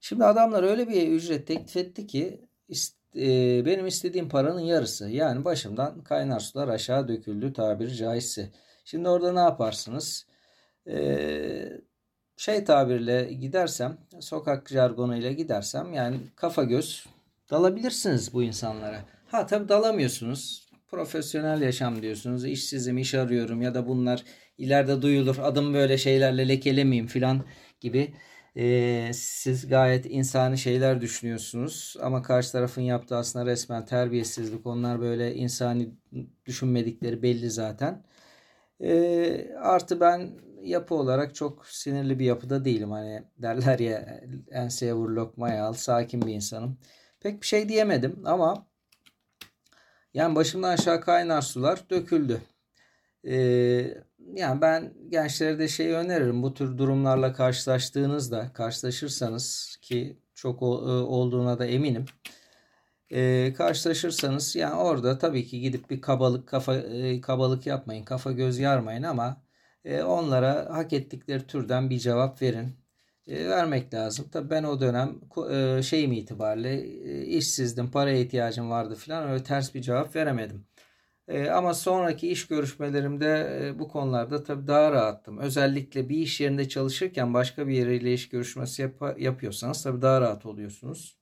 Şimdi 0.00 0.24
adamlar 0.24 0.62
öyle 0.62 0.88
bir 0.88 1.08
ücret 1.08 1.46
teklif 1.46 1.76
etti 1.76 2.06
ki 2.06 2.48
e, 3.16 3.66
benim 3.66 3.86
istediğim 3.86 4.28
paranın 4.28 4.60
yarısı. 4.60 5.08
Yani 5.08 5.44
başımdan 5.44 6.00
kaynar 6.04 6.40
sular 6.40 6.68
aşağı 6.68 7.08
döküldü 7.08 7.52
tabiri 7.52 7.96
caizse. 7.96 8.50
Şimdi 8.84 9.08
orada 9.08 9.32
ne 9.32 9.40
yaparsınız? 9.40 10.26
E, 10.88 11.80
şey 12.36 12.64
tabirle 12.64 13.32
gidersem, 13.32 13.98
sokak 14.20 14.68
jargonuyla 14.68 15.32
gidersem 15.32 15.92
yani 15.92 16.16
kafa 16.36 16.64
göz 16.64 17.06
dalabilirsiniz 17.50 18.34
bu 18.34 18.42
insanlara. 18.42 19.04
Ha 19.30 19.46
tabi 19.46 19.68
dalamıyorsunuz. 19.68 20.70
Profesyonel 20.88 21.62
yaşam 21.62 22.02
diyorsunuz. 22.02 22.44
İşsizim, 22.44 22.98
iş 22.98 23.14
arıyorum 23.14 23.62
ya 23.62 23.74
da 23.74 23.88
bunlar 23.88 24.24
ileride 24.58 25.02
duyulur. 25.02 25.38
Adım 25.38 25.74
böyle 25.74 25.98
şeylerle 25.98 26.48
lekelemeyeyim 26.48 27.06
filan 27.06 27.44
gibi 27.80 28.14
ee, 28.56 29.10
siz 29.14 29.68
gayet 29.68 30.06
insani 30.06 30.58
şeyler 30.58 31.00
düşünüyorsunuz 31.00 31.96
ama 32.02 32.22
karşı 32.22 32.52
tarafın 32.52 32.82
yaptığı 32.82 33.16
aslında 33.16 33.46
resmen 33.46 33.84
terbiyesizlik. 33.86 34.66
Onlar 34.66 35.00
böyle 35.00 35.34
insani 35.34 35.90
düşünmedikleri 36.46 37.22
belli 37.22 37.50
zaten. 37.50 38.04
Ee, 38.80 39.54
artı 39.60 40.00
ben 40.00 40.30
yapı 40.62 40.94
olarak 40.94 41.34
çok 41.34 41.66
sinirli 41.66 42.18
bir 42.18 42.24
yapıda 42.24 42.64
değilim. 42.64 42.90
Hani 42.90 43.22
derler 43.38 43.78
ya 43.78 44.20
enseye 44.50 44.94
vur 44.94 45.10
lokmaya 45.10 45.64
al 45.64 45.72
sakin 45.72 46.22
bir 46.22 46.34
insanım. 46.34 46.78
Pek 47.20 47.42
bir 47.42 47.46
şey 47.46 47.68
diyemedim 47.68 48.22
ama 48.24 48.66
yani 50.14 50.34
başımdan 50.36 50.70
aşağı 50.72 51.00
kaynar 51.00 51.42
sular 51.42 51.90
döküldü. 51.90 52.40
Ee, 53.26 53.94
yani 54.36 54.60
ben 54.60 54.94
gençlere 55.08 55.58
de 55.58 55.68
şey 55.68 55.92
öneririm. 55.92 56.42
Bu 56.42 56.54
tür 56.54 56.78
durumlarla 56.78 57.32
karşılaştığınızda, 57.32 58.52
karşılaşırsanız 58.52 59.76
ki 59.82 60.18
çok 60.34 60.62
e, 60.62 60.64
olduğuna 60.64 61.58
da 61.58 61.66
eminim. 61.66 62.04
E, 63.10 63.52
karşılaşırsanız 63.56 64.56
yani 64.56 64.74
orada 64.74 65.18
tabii 65.18 65.46
ki 65.46 65.60
gidip 65.60 65.90
bir 65.90 66.00
kabalık 66.00 66.48
kafa 66.48 66.76
e, 66.76 67.20
kabalık 67.20 67.66
yapmayın, 67.66 68.04
kafa 68.04 68.32
göz 68.32 68.58
yarmayın 68.58 69.02
ama 69.02 69.42
e, 69.84 70.02
onlara 70.02 70.68
hak 70.76 70.92
ettikleri 70.92 71.46
türden 71.46 71.90
bir 71.90 71.98
cevap 71.98 72.42
verin. 72.42 72.80
e, 73.28 73.48
vermek 73.48 73.94
lazım. 73.94 74.28
Tabii 74.32 74.50
ben 74.50 74.64
o 74.64 74.80
dönem 74.80 75.20
e, 75.52 75.82
şeyim 75.82 76.12
itibariyle 76.12 76.82
e, 77.22 77.26
işsizdim, 77.26 77.90
paraya 77.90 78.20
ihtiyacım 78.20 78.70
vardı 78.70 78.94
falan 78.94 79.28
öyle 79.30 79.44
ters 79.44 79.74
bir 79.74 79.82
cevap 79.82 80.16
veremedim. 80.16 80.66
E, 81.30 81.50
ama 81.50 81.74
sonraki 81.74 82.28
iş 82.28 82.46
görüşmelerimde 82.46 83.60
e, 83.62 83.78
bu 83.78 83.88
konularda 83.88 84.44
tabii 84.44 84.66
daha 84.66 84.92
rahattım. 84.92 85.38
Özellikle 85.38 86.08
bir 86.08 86.16
iş 86.16 86.40
yerinde 86.40 86.68
çalışırken 86.68 87.34
başka 87.34 87.68
bir 87.68 87.74
yeriyle 87.74 88.12
iş 88.12 88.28
görüşmesi 88.28 88.82
yap 88.82 89.20
yapıyorsanız 89.20 89.82
tabii 89.82 90.02
daha 90.02 90.20
rahat 90.20 90.46
oluyorsunuz. 90.46 91.16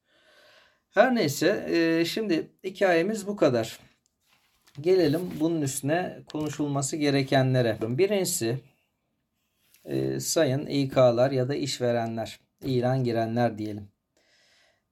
Her 0.90 1.14
neyse 1.14 1.66
e, 1.70 2.04
şimdi 2.04 2.52
hikayemiz 2.64 3.26
bu 3.26 3.36
kadar. 3.36 3.78
Gelelim 4.80 5.20
bunun 5.40 5.62
üstüne 5.62 6.18
konuşulması 6.32 6.96
gerekenlere. 6.96 7.78
Birincisi 7.80 8.60
e, 9.84 10.20
sayın 10.20 10.66
İK'lar 10.66 11.30
ya 11.30 11.48
da 11.48 11.54
işverenler, 11.54 12.40
ilan 12.62 13.04
girenler 13.04 13.58
diyelim. 13.58 13.88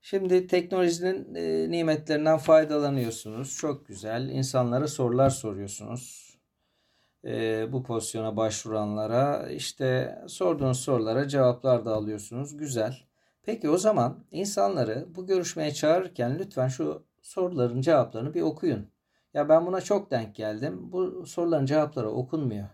Şimdi 0.08 0.46
teknolojinin 0.46 1.34
e, 1.34 1.70
nimetlerinden 1.70 2.38
faydalanıyorsunuz. 2.38 3.56
Çok 3.56 3.86
güzel. 3.86 4.28
İnsanlara 4.28 4.88
sorular 4.88 5.30
soruyorsunuz. 5.30 6.34
E, 7.24 7.66
bu 7.72 7.82
pozisyona 7.82 8.36
başvuranlara 8.36 9.48
işte 9.50 10.18
sorduğunuz 10.28 10.80
sorulara 10.80 11.28
cevaplar 11.28 11.84
da 11.84 11.94
alıyorsunuz. 11.94 12.56
Güzel. 12.56 12.96
Peki 13.42 13.70
o 13.70 13.76
zaman 13.76 14.24
insanları 14.30 15.06
bu 15.14 15.26
görüşmeye 15.26 15.74
çağırırken 15.74 16.38
lütfen 16.38 16.68
şu 16.68 17.06
soruların 17.22 17.80
cevaplarını 17.80 18.34
bir 18.34 18.42
okuyun. 18.42 18.90
Ya 19.34 19.48
ben 19.48 19.66
buna 19.66 19.80
çok 19.80 20.10
denk 20.10 20.34
geldim. 20.34 20.92
Bu 20.92 21.26
soruların 21.26 21.66
cevapları 21.66 22.10
okunmuyor. 22.10 22.68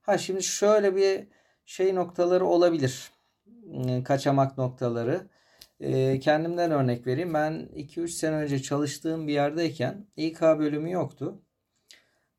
Ha 0.00 0.18
şimdi 0.18 0.42
şöyle 0.42 0.96
bir 0.96 1.26
şey 1.64 1.94
noktaları 1.94 2.46
olabilir. 2.46 3.10
Hmm, 3.44 4.04
kaçamak 4.04 4.58
noktaları. 4.58 5.33
Ee, 5.80 6.20
kendimden 6.20 6.70
örnek 6.70 7.06
vereyim. 7.06 7.34
Ben 7.34 7.68
2-3 7.74 8.08
sene 8.08 8.36
önce 8.36 8.62
çalıştığım 8.62 9.28
bir 9.28 9.32
yerdeyken 9.32 10.06
İK 10.16 10.42
bölümü 10.42 10.90
yoktu. 10.90 11.42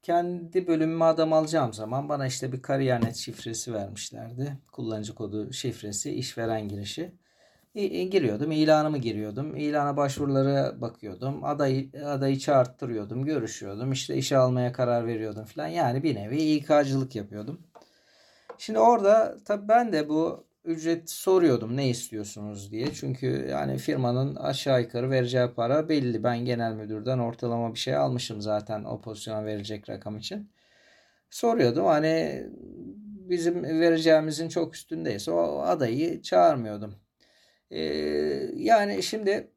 Kendi 0.01 0.67
bölümüme 0.67 1.05
adam 1.05 1.33
alacağım 1.33 1.73
zaman 1.73 2.09
bana 2.09 2.27
işte 2.27 2.51
bir 2.51 2.61
kariyer 2.61 3.01
şifresi 3.13 3.73
vermişlerdi. 3.73 4.57
Kullanıcı 4.71 5.15
kodu 5.15 5.53
şifresi, 5.53 6.11
işveren 6.11 6.67
girişi 6.67 7.11
giriyordum. 7.75 8.51
ilanımı 8.51 8.97
giriyordum. 8.97 9.55
İlana 9.55 9.97
başvurulara 9.97 10.81
bakıyordum. 10.81 11.43
Adayı, 11.43 11.89
adayı 12.05 12.39
çağırttırıyordum. 12.39 13.25
Görüşüyordum. 13.25 13.91
İşte 13.91 14.15
işe 14.15 14.37
almaya 14.37 14.71
karar 14.71 15.07
veriyordum 15.07 15.45
falan. 15.45 15.67
Yani 15.67 16.03
bir 16.03 16.15
nevi 16.15 16.37
İK'cılık 16.37 17.15
yapıyordum. 17.15 17.61
Şimdi 18.57 18.79
orada 18.79 19.37
tabii 19.45 19.67
ben 19.67 19.93
de 19.93 20.09
bu 20.09 20.44
ücret 20.65 21.09
soruyordum 21.09 21.77
ne 21.77 21.89
istiyorsunuz 21.89 22.71
diye. 22.71 22.93
Çünkü 22.93 23.47
yani 23.49 23.77
firmanın 23.77 24.35
aşağı 24.35 24.81
yukarı 24.81 25.09
vereceği 25.11 25.47
para 25.47 25.89
belli. 25.89 26.23
Ben 26.23 26.45
genel 26.45 26.73
müdürden 26.73 27.19
ortalama 27.19 27.73
bir 27.73 27.79
şey 27.79 27.95
almışım 27.95 28.41
zaten 28.41 28.83
o 28.83 29.01
pozisyona 29.01 29.45
verilecek 29.45 29.89
rakam 29.89 30.17
için. 30.17 30.51
Soruyordum 31.29 31.85
hani 31.85 32.45
bizim 33.29 33.63
vereceğimizin 33.63 34.49
çok 34.49 34.75
üstündeyse 34.75 35.31
o 35.31 35.61
adayı 35.61 36.21
çağırmıyordum. 36.21 36.95
Ee, 37.71 37.81
yani 38.55 39.03
şimdi 39.03 39.51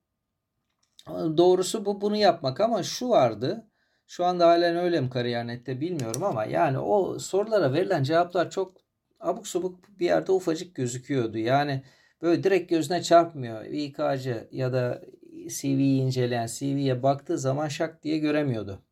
doğrusu 1.09 1.85
bu 1.87 2.00
bunu 2.00 2.17
yapmak 2.17 2.61
ama 2.61 2.83
şu 2.83 3.09
vardı. 3.09 3.67
Şu 4.07 4.25
anda 4.25 4.49
halen 4.49 4.77
öyle 4.77 5.00
mi 5.00 5.11
Kariyernet'te 5.11 5.81
bilmiyorum 5.81 6.25
ama 6.25 6.45
yani 6.45 6.79
o 6.79 7.19
sorulara 7.19 7.73
verilen 7.73 8.03
cevaplar 8.03 8.50
çok 8.50 8.88
abuk 9.21 9.49
subuk 9.49 9.99
bir 9.99 10.05
yerde 10.05 10.33
ufacık 10.33 10.75
gözüküyordu. 10.75 11.39
Yani 11.39 11.83
böyle 12.23 12.43
direkt 12.45 12.71
gözüne 12.71 13.03
çarpmıyor. 13.03 13.65
İK'cı 13.65 14.49
ya 14.53 14.73
da 14.73 15.03
CV'yi 15.49 16.01
inceleyen 16.01 16.47
CV'ye 16.47 17.03
baktığı 17.03 17.39
zaman 17.39 17.69
şak 17.69 18.03
diye 18.03 18.19
göremiyordu. 18.19 18.83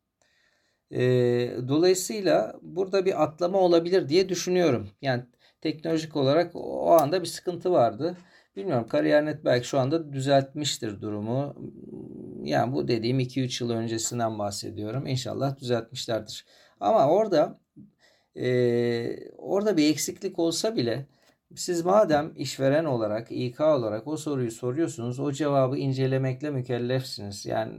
E, 0.91 0.99
dolayısıyla 1.67 2.55
burada 2.61 3.05
bir 3.05 3.23
atlama 3.23 3.57
olabilir 3.59 4.09
diye 4.09 4.29
düşünüyorum. 4.29 4.89
Yani 5.01 5.23
teknolojik 5.61 6.15
olarak 6.15 6.51
o 6.55 6.91
anda 6.91 7.21
bir 7.21 7.27
sıkıntı 7.27 7.71
vardı. 7.71 8.17
Bilmiyorum 8.55 8.87
Kariyernet 8.87 9.45
belki 9.45 9.67
şu 9.67 9.79
anda 9.79 10.13
düzeltmiştir 10.13 11.01
durumu. 11.01 11.55
Yani 12.43 12.73
bu 12.73 12.87
dediğim 12.87 13.19
2-3 13.19 13.63
yıl 13.63 13.69
öncesinden 13.71 14.39
bahsediyorum. 14.39 15.07
İnşallah 15.07 15.59
düzeltmişlerdir. 15.59 16.45
Ama 16.79 17.09
orada 17.09 17.59
e, 18.37 19.31
orada 19.37 19.77
bir 19.77 19.89
eksiklik 19.89 20.39
olsa 20.39 20.75
bile 20.75 21.05
siz 21.55 21.85
madem 21.85 22.33
işveren 22.35 22.85
olarak, 22.85 23.27
İK 23.31 23.61
olarak 23.61 24.07
o 24.07 24.17
soruyu 24.17 24.51
soruyorsunuz, 24.51 25.19
o 25.19 25.31
cevabı 25.31 25.77
incelemekle 25.77 26.49
mükellefsiniz. 26.49 27.45
Yani 27.45 27.73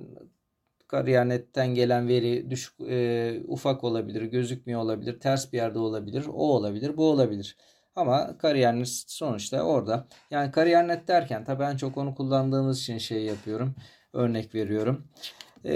Kariyernet'ten 0.88 1.74
gelen 1.74 2.08
veri 2.08 2.50
düşük, 2.50 2.80
e, 2.80 3.40
ufak 3.48 3.84
olabilir, 3.84 4.22
gözükmüyor 4.22 4.80
olabilir, 4.80 5.20
ters 5.20 5.52
bir 5.52 5.58
yerde 5.58 5.78
olabilir, 5.78 6.26
o 6.28 6.32
olabilir, 6.32 6.96
bu 6.96 7.10
olabilir. 7.10 7.56
Ama 7.96 8.38
kariyeriniz 8.38 9.04
sonuçta 9.08 9.62
orada. 9.62 10.06
Yani 10.30 10.50
kariyernet 10.50 11.08
derken 11.08 11.44
tabii 11.44 11.62
en 11.62 11.76
çok 11.76 11.96
onu 11.96 12.14
kullandığımız 12.14 12.80
için 12.80 12.98
şey 12.98 13.22
yapıyorum. 13.22 13.74
Örnek 14.12 14.54
veriyorum. 14.54 15.04
Ee, 15.68 15.74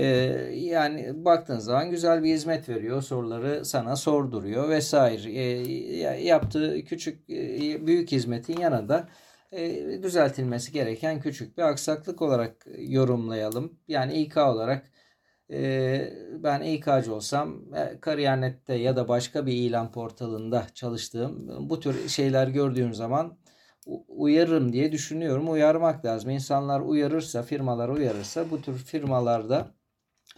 yani 0.54 1.24
baktığın 1.24 1.58
zaman 1.58 1.90
güzel 1.90 2.22
bir 2.22 2.34
hizmet 2.34 2.68
veriyor. 2.68 3.02
Soruları 3.02 3.64
sana 3.64 3.96
sorduruyor 3.96 4.68
vesaire. 4.68 5.32
Ee, 5.32 6.24
yaptığı 6.24 6.84
küçük 6.84 7.30
e, 7.30 7.86
büyük 7.86 8.12
hizmetin 8.12 8.56
yanında 8.60 9.08
e, 9.52 10.02
düzeltilmesi 10.02 10.72
gereken 10.72 11.20
küçük 11.20 11.58
bir 11.58 11.62
aksaklık 11.62 12.22
olarak 12.22 12.66
yorumlayalım. 12.78 13.78
Yani 13.88 14.14
İK 14.14 14.36
olarak 14.36 14.92
ee, 15.52 16.12
ben 16.38 16.60
İK'cı 16.60 17.14
olsam 17.14 17.74
e, 17.74 18.00
Kariyernet'te 18.00 18.74
ya 18.74 18.96
da 18.96 19.08
başka 19.08 19.46
bir 19.46 19.52
ilan 19.52 19.92
portalında 19.92 20.66
çalıştığım 20.74 21.48
bu 21.70 21.80
tür 21.80 22.08
şeyler 22.08 22.48
gördüğüm 22.48 22.94
zaman 22.94 23.38
uyarırım 24.08 24.72
diye 24.72 24.92
düşünüyorum. 24.92 25.50
Uyarmak 25.50 26.04
lazım. 26.04 26.30
İnsanlar 26.30 26.80
uyarırsa, 26.80 27.42
firmalar 27.42 27.88
uyarırsa 27.88 28.50
bu 28.50 28.62
tür 28.62 28.78
firmalarda 28.78 29.74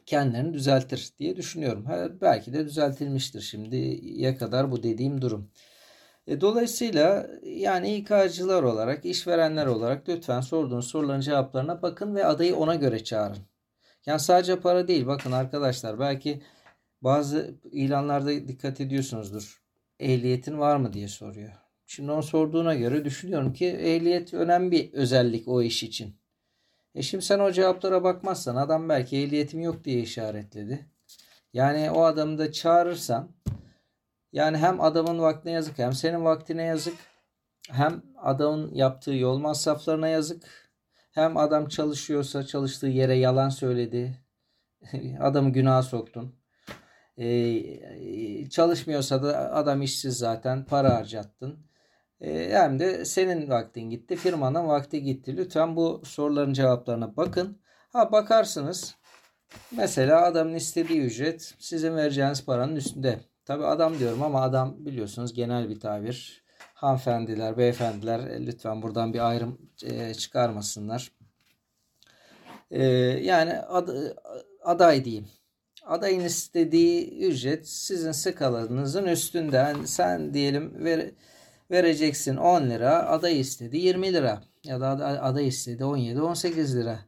kendilerini 0.07 0.55
düzeltir 0.55 1.11
diye 1.19 1.37
düşünüyorum. 1.37 1.87
Belki 2.21 2.53
de 2.53 2.65
düzeltilmiştir 2.65 3.41
şimdiye 3.41 4.37
kadar 4.37 4.71
bu 4.71 4.83
dediğim 4.83 5.23
durum. 5.23 5.51
E, 6.27 6.41
dolayısıyla 6.41 7.31
yani 7.43 7.95
İK'cılar 7.97 8.63
olarak, 8.63 9.05
işverenler 9.05 9.67
olarak 9.67 10.09
lütfen 10.09 10.41
sorduğunuz 10.41 10.87
soruların 10.87 11.21
cevaplarına 11.21 11.83
bakın 11.83 12.15
ve 12.15 12.27
adayı 12.27 12.57
ona 12.57 12.75
göre 12.75 13.05
çağırın. 13.05 13.43
Yani 14.07 14.21
sadece 14.21 14.61
para 14.61 14.89
değil. 14.89 15.07
Bakın 15.07 15.33
arkadaşlar 15.33 15.99
belki 15.99 16.43
bazı 17.03 17.55
ilanlarda 17.73 18.49
dikkat 18.49 18.81
ediyorsunuzdur. 18.81 19.63
Ehliyetin 20.01 20.59
var 20.59 20.77
mı 20.77 20.93
diye 20.93 21.09
soruyor. 21.09 21.53
Şimdi 21.87 22.13
onu 22.13 22.23
sorduğuna 22.23 22.75
göre 22.75 23.05
düşünüyorum 23.05 23.53
ki 23.53 23.67
ehliyet 23.67 24.35
önemli 24.35 24.71
bir 24.71 24.93
özellik 24.93 25.49
o 25.49 25.63
iş 25.63 25.83
için. 25.83 26.17
E 26.95 27.03
şimdi 27.03 27.25
sen 27.25 27.39
o 27.39 27.53
cevaplara 27.53 28.05
bakmazsan 28.05 28.57
adam 28.57 28.89
belki 28.89 29.17
ehliyetim 29.17 29.61
yok 29.61 29.85
diye 29.85 30.01
işaretledi. 30.01 30.87
Yani 31.53 31.91
o 31.91 32.05
adamı 32.05 32.39
da 32.39 32.53
çağırırsan 32.53 33.29
yani 34.33 34.57
hem 34.57 34.81
adamın 34.81 35.19
vaktine 35.19 35.53
yazık 35.53 35.79
hem 35.79 35.93
senin 35.93 36.25
vaktine 36.25 36.63
yazık 36.63 36.95
hem 37.71 38.03
adamın 38.23 38.75
yaptığı 38.75 39.15
yol 39.15 39.39
masraflarına 39.39 40.09
yazık 40.09 40.71
hem 41.11 41.37
adam 41.37 41.69
çalışıyorsa 41.69 42.47
çalıştığı 42.47 42.87
yere 42.87 43.15
yalan 43.15 43.49
söyledi. 43.49 44.19
Adamı 45.21 45.51
günaha 45.51 45.83
soktun. 45.83 46.35
Ee, 47.19 48.49
çalışmıyorsa 48.51 49.23
da 49.23 49.55
adam 49.55 49.83
işsiz 49.83 50.19
zaten 50.19 50.65
para 50.65 50.95
harcattın. 50.95 51.67
Ee, 52.21 52.51
hem 52.53 52.79
de 52.79 53.05
senin 53.05 53.51
vaktin 53.51 53.91
gitti. 53.91 54.17
Firmanın 54.17 54.69
vakti 54.69 55.03
gitti. 55.03 55.37
Lütfen 55.37 55.77
bu 55.77 56.03
soruların 56.05 56.53
cevaplarına 56.53 57.17
bakın. 57.17 57.61
Ha 57.93 58.13
bakarsınız. 58.13 58.97
Mesela 59.71 60.25
adamın 60.25 60.55
istediği 60.55 61.01
ücret 61.01 61.55
sizin 61.59 61.97
vereceğiniz 61.97 62.45
paranın 62.45 62.77
üstünde. 62.77 63.21
Tabi 63.45 63.67
adam 63.67 63.99
diyorum 63.99 64.23
ama 64.23 64.43
adam 64.43 64.77
biliyorsunuz 64.79 65.35
genel 65.35 65.69
bir 65.69 65.81
tabir 65.81 66.45
hanımefendiler, 66.75 67.59
beyefendiler 67.59 68.21
e, 68.21 68.47
lütfen 68.47 68.83
buradan 68.83 69.15
bir 69.15 69.29
ayrım 69.29 69.59
e, 69.85 70.15
çıkarmasınlar. 70.15 71.13
E, 72.71 72.85
yani 73.23 73.53
ad, 73.59 73.89
aday 74.63 75.05
diyeyim. 75.05 75.29
Adayın 75.85 76.21
istediği 76.21 77.19
ücret 77.27 77.69
sizin 77.69 78.13
skalanızın 78.13 79.05
üstünde. 79.05 79.57
Yani 79.57 79.89
sen 79.89 80.35
diyelim 80.35 80.85
ver, 80.85 81.11
vereceksin 81.71 82.37
10 82.37 82.71
lira, 82.71 83.09
aday 83.09 83.41
istedi 83.41 83.77
20 83.77 84.13
lira 84.13 84.43
ya 84.65 84.81
da 84.81 84.89
aday 85.23 85.49
istedi 85.49 85.85
17 85.85 86.23
18 86.23 86.77
lira. 86.77 86.99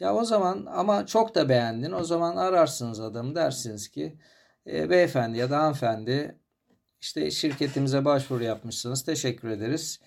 Ya 0.00 0.14
o 0.14 0.24
zaman 0.24 0.66
ama 0.70 1.06
çok 1.06 1.34
da 1.34 1.48
beğendin. 1.48 1.92
O 1.92 2.04
zaman 2.04 2.36
ararsınız 2.36 3.00
adamı 3.00 3.34
dersiniz 3.34 3.88
ki 3.88 4.18
e, 4.66 4.90
beyefendi 4.90 5.38
ya 5.38 5.50
da 5.50 5.58
hanımefendi 5.58 6.38
işte 7.00 7.30
şirketimize 7.30 8.04
başvuru 8.04 8.44
yapmışsınız. 8.44 9.02
Teşekkür 9.02 9.48
ederiz. 9.48 10.00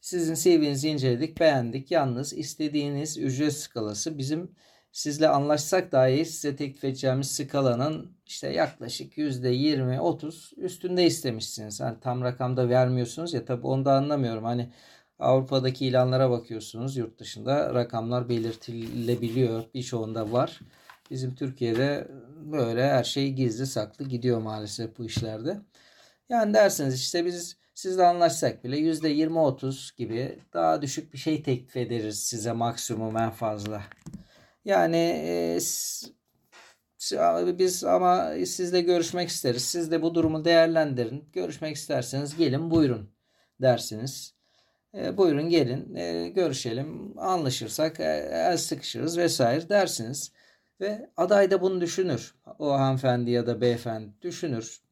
Sizin 0.00 0.34
CV'nizi 0.34 0.88
inceledik, 0.88 1.40
beğendik. 1.40 1.90
Yalnız 1.90 2.32
istediğiniz 2.32 3.18
ücret 3.18 3.52
skalası 3.52 4.18
bizim 4.18 4.54
sizle 4.92 5.28
anlaşsak 5.28 5.92
dahi 5.92 6.24
size 6.24 6.56
teklif 6.56 6.84
edeceğimiz 6.84 7.30
skalanın 7.30 8.16
işte 8.26 8.48
yaklaşık 8.48 9.18
%20-30 9.18 10.56
üstünde 10.56 11.06
istemişsiniz. 11.06 11.80
Hani 11.80 12.00
tam 12.00 12.22
rakamda 12.22 12.68
vermiyorsunuz 12.68 13.34
ya 13.34 13.44
tabii 13.44 13.66
onu 13.66 13.84
da 13.84 13.92
anlamıyorum. 13.92 14.44
Hani 14.44 14.70
Avrupa'daki 15.18 15.86
ilanlara 15.86 16.30
bakıyorsunuz 16.30 16.96
yurt 16.96 17.18
dışında 17.18 17.74
rakamlar 17.74 18.28
belirtilebiliyor. 18.28 19.64
Birçoğunda 19.74 20.32
var. 20.32 20.60
Bizim 21.10 21.34
Türkiye'de 21.34 22.08
böyle 22.52 22.90
her 22.90 23.04
şey 23.04 23.32
gizli 23.32 23.66
saklı 23.66 24.04
gidiyor 24.04 24.40
maalesef 24.42 24.98
bu 24.98 25.04
işlerde. 25.04 25.60
Yani 26.28 26.54
dersiniz 26.54 26.94
işte 26.94 27.26
biz 27.26 27.56
sizle 27.74 28.06
anlaşsak 28.06 28.64
bile 28.64 28.78
%20-30 28.78 29.96
gibi 29.96 30.38
daha 30.52 30.82
düşük 30.82 31.12
bir 31.12 31.18
şey 31.18 31.42
teklif 31.42 31.76
ederiz 31.76 32.22
size 32.22 32.52
maksimum 32.52 33.16
en 33.16 33.30
fazla. 33.30 33.82
Yani 34.64 34.96
e, 35.24 35.58
biz 37.58 37.84
ama 37.84 38.34
sizle 38.46 38.80
görüşmek 38.80 39.28
isteriz. 39.28 39.64
Siz 39.64 39.90
de 39.90 40.02
bu 40.02 40.14
durumu 40.14 40.44
değerlendirin. 40.44 41.24
Görüşmek 41.32 41.76
isterseniz 41.76 42.36
gelin 42.36 42.70
buyurun 42.70 43.10
dersiniz. 43.60 44.34
E, 44.94 45.16
buyurun 45.16 45.48
gelin 45.48 45.94
e, 45.94 46.28
görüşelim 46.28 47.18
anlaşırsak 47.18 48.00
e, 48.00 48.04
el 48.32 48.56
sıkışırız 48.56 49.18
vesaire 49.18 49.68
dersiniz. 49.68 50.32
Ve 50.80 51.10
aday 51.16 51.50
da 51.50 51.60
bunu 51.62 51.80
düşünür. 51.80 52.34
O 52.58 52.72
hanımefendi 52.72 53.30
ya 53.30 53.46
da 53.46 53.60
beyefendi 53.60 54.12
düşünür. 54.22 54.82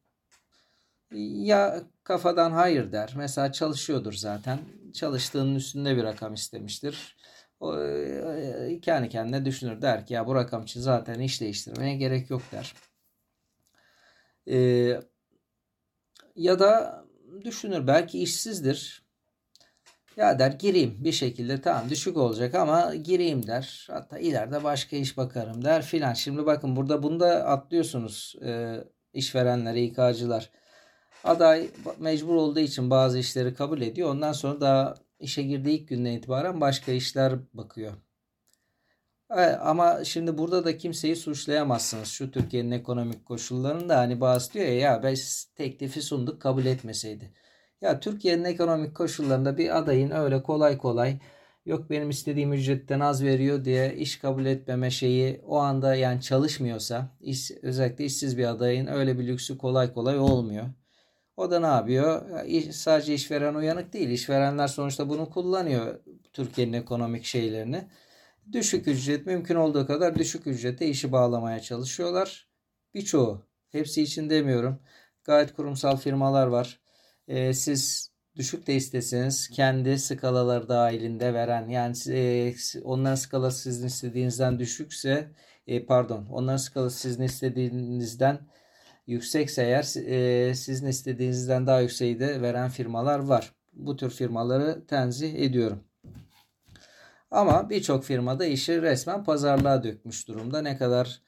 Ya 1.11 1.83
kafadan 2.03 2.51
hayır 2.51 2.91
der. 2.91 3.13
Mesela 3.17 3.51
çalışıyordur 3.51 4.13
zaten. 4.13 4.59
Çalıştığının 4.93 5.55
üstünde 5.55 5.97
bir 5.97 6.03
rakam 6.03 6.33
istemiştir. 6.33 7.17
O, 7.59 7.79
e, 7.79 8.79
kendi 8.81 9.09
kendine 9.09 9.45
düşünür. 9.45 9.81
Der 9.81 10.05
ki 10.05 10.13
ya 10.13 10.27
bu 10.27 10.35
rakam 10.35 10.63
için 10.63 10.81
zaten 10.81 11.19
iş 11.19 11.41
değiştirmeye 11.41 11.95
gerek 11.95 12.29
yok 12.29 12.41
der. 12.51 12.73
Ee, 14.49 14.99
ya 16.35 16.59
da 16.59 17.03
düşünür 17.43 17.87
belki 17.87 18.19
işsizdir. 18.19 19.03
Ya 20.17 20.39
der 20.39 20.51
gireyim 20.51 20.97
bir 20.99 21.11
şekilde 21.11 21.61
tamam 21.61 21.89
düşük 21.89 22.17
olacak 22.17 22.55
ama 22.55 22.95
gireyim 22.95 23.47
der. 23.47 23.87
Hatta 23.91 24.19
ileride 24.19 24.63
başka 24.63 24.95
iş 24.95 25.17
bakarım 25.17 25.65
der 25.65 25.81
filan. 25.81 26.13
Şimdi 26.13 26.45
bakın 26.45 26.75
burada 26.75 27.03
bunda 27.03 27.45
atlıyorsunuz 27.45 28.35
e, 28.45 28.77
işverenler, 29.13 29.75
İK'cılar. 29.75 30.49
Aday 31.23 31.69
mecbur 31.99 32.35
olduğu 32.35 32.59
için 32.59 32.89
bazı 32.89 33.19
işleri 33.19 33.53
kabul 33.53 33.81
ediyor. 33.81 34.09
Ondan 34.09 34.33
sonra 34.33 34.61
daha 34.61 34.95
işe 35.19 35.43
girdiği 35.43 35.79
ilk 35.79 35.87
günden 35.87 36.11
itibaren 36.11 36.61
başka 36.61 36.91
işler 36.91 37.33
bakıyor. 37.53 37.93
Ama 39.61 40.03
şimdi 40.03 40.37
burada 40.37 40.65
da 40.65 40.77
kimseyi 40.77 41.15
suçlayamazsınız. 41.15 42.07
Şu 42.07 42.31
Türkiye'nin 42.31 42.71
ekonomik 42.71 43.25
koşullarında 43.25 43.97
hani 43.97 44.21
bazı 44.21 44.53
diyor 44.53 44.65
ya, 44.65 44.73
ya 44.73 45.03
biz 45.03 45.45
teklifi 45.55 46.01
sunduk 46.01 46.41
kabul 46.41 46.65
etmeseydi. 46.65 47.33
Ya 47.81 47.99
Türkiye'nin 47.99 48.43
ekonomik 48.43 48.95
koşullarında 48.95 49.57
bir 49.57 49.77
adayın 49.77 50.11
öyle 50.11 50.43
kolay 50.43 50.77
kolay 50.77 51.19
yok 51.65 51.89
benim 51.89 52.09
istediğim 52.09 52.53
ücretten 52.53 52.99
az 52.99 53.23
veriyor 53.23 53.65
diye 53.65 53.95
iş 53.95 54.17
kabul 54.19 54.45
etmeme 54.45 54.91
şeyi 54.91 55.41
o 55.47 55.57
anda 55.57 55.95
yani 55.95 56.21
çalışmıyorsa 56.21 57.09
iş, 57.21 57.51
özellikle 57.61 58.05
işsiz 58.05 58.37
bir 58.37 58.45
adayın 58.45 58.87
öyle 58.87 59.19
bir 59.19 59.27
lüksü 59.27 59.57
kolay 59.57 59.93
kolay 59.93 60.19
olmuyor. 60.19 60.65
O 61.39 61.51
da 61.51 61.59
ne 61.59 61.67
yapıyor? 61.67 62.21
Sadece 62.71 63.13
işveren 63.13 63.55
uyanık 63.55 63.93
değil. 63.93 64.09
İşverenler 64.09 64.67
sonuçta 64.67 65.09
bunu 65.09 65.29
kullanıyor 65.29 65.99
Türkiye'nin 66.33 66.73
ekonomik 66.73 67.25
şeylerini. 67.25 67.87
Düşük 68.51 68.87
ücret 68.87 69.25
mümkün 69.25 69.55
olduğu 69.55 69.87
kadar 69.87 70.15
düşük 70.15 70.47
ücrete 70.47 70.87
işi 70.87 71.11
bağlamaya 71.11 71.59
çalışıyorlar. 71.59 72.47
Birçoğu. 72.93 73.45
Hepsi 73.69 74.01
için 74.01 74.29
demiyorum. 74.29 74.79
Gayet 75.23 75.53
kurumsal 75.53 75.97
firmalar 75.97 76.47
var. 76.47 76.79
Ee, 77.27 77.53
siz 77.53 78.11
düşük 78.35 78.67
de 78.67 78.75
isteseniz 78.75 79.49
kendi 79.49 79.99
skalaları 79.99 80.69
dahilinde 80.69 81.33
veren 81.33 81.67
yani 81.69 81.95
e, 82.09 82.53
onların 82.83 83.15
skalası 83.15 83.63
sizin 83.63 83.87
istediğinizden 83.87 84.59
düşükse 84.59 85.31
e, 85.67 85.85
pardon 85.85 86.25
onların 86.25 86.57
skalası 86.57 86.99
sizin 86.99 87.23
istediğinizden 87.23 88.39
yüksekse 89.09 89.63
eğer 89.63 90.07
e, 90.07 90.55
sizin 90.55 90.87
istediğinizden 90.87 91.67
daha 91.67 91.81
yükseği 91.81 92.19
de 92.19 92.41
veren 92.41 92.69
firmalar 92.69 93.19
var. 93.19 93.53
Bu 93.73 93.95
tür 93.95 94.09
firmaları 94.09 94.85
tenzih 94.87 95.33
ediyorum. 95.33 95.83
Ama 97.31 97.69
birçok 97.69 98.03
firmada 98.03 98.45
işi 98.45 98.81
resmen 98.81 99.23
pazarlığa 99.23 99.83
dökmüş 99.83 100.27
durumda. 100.27 100.61
Ne 100.61 100.77
kadar 100.77 101.21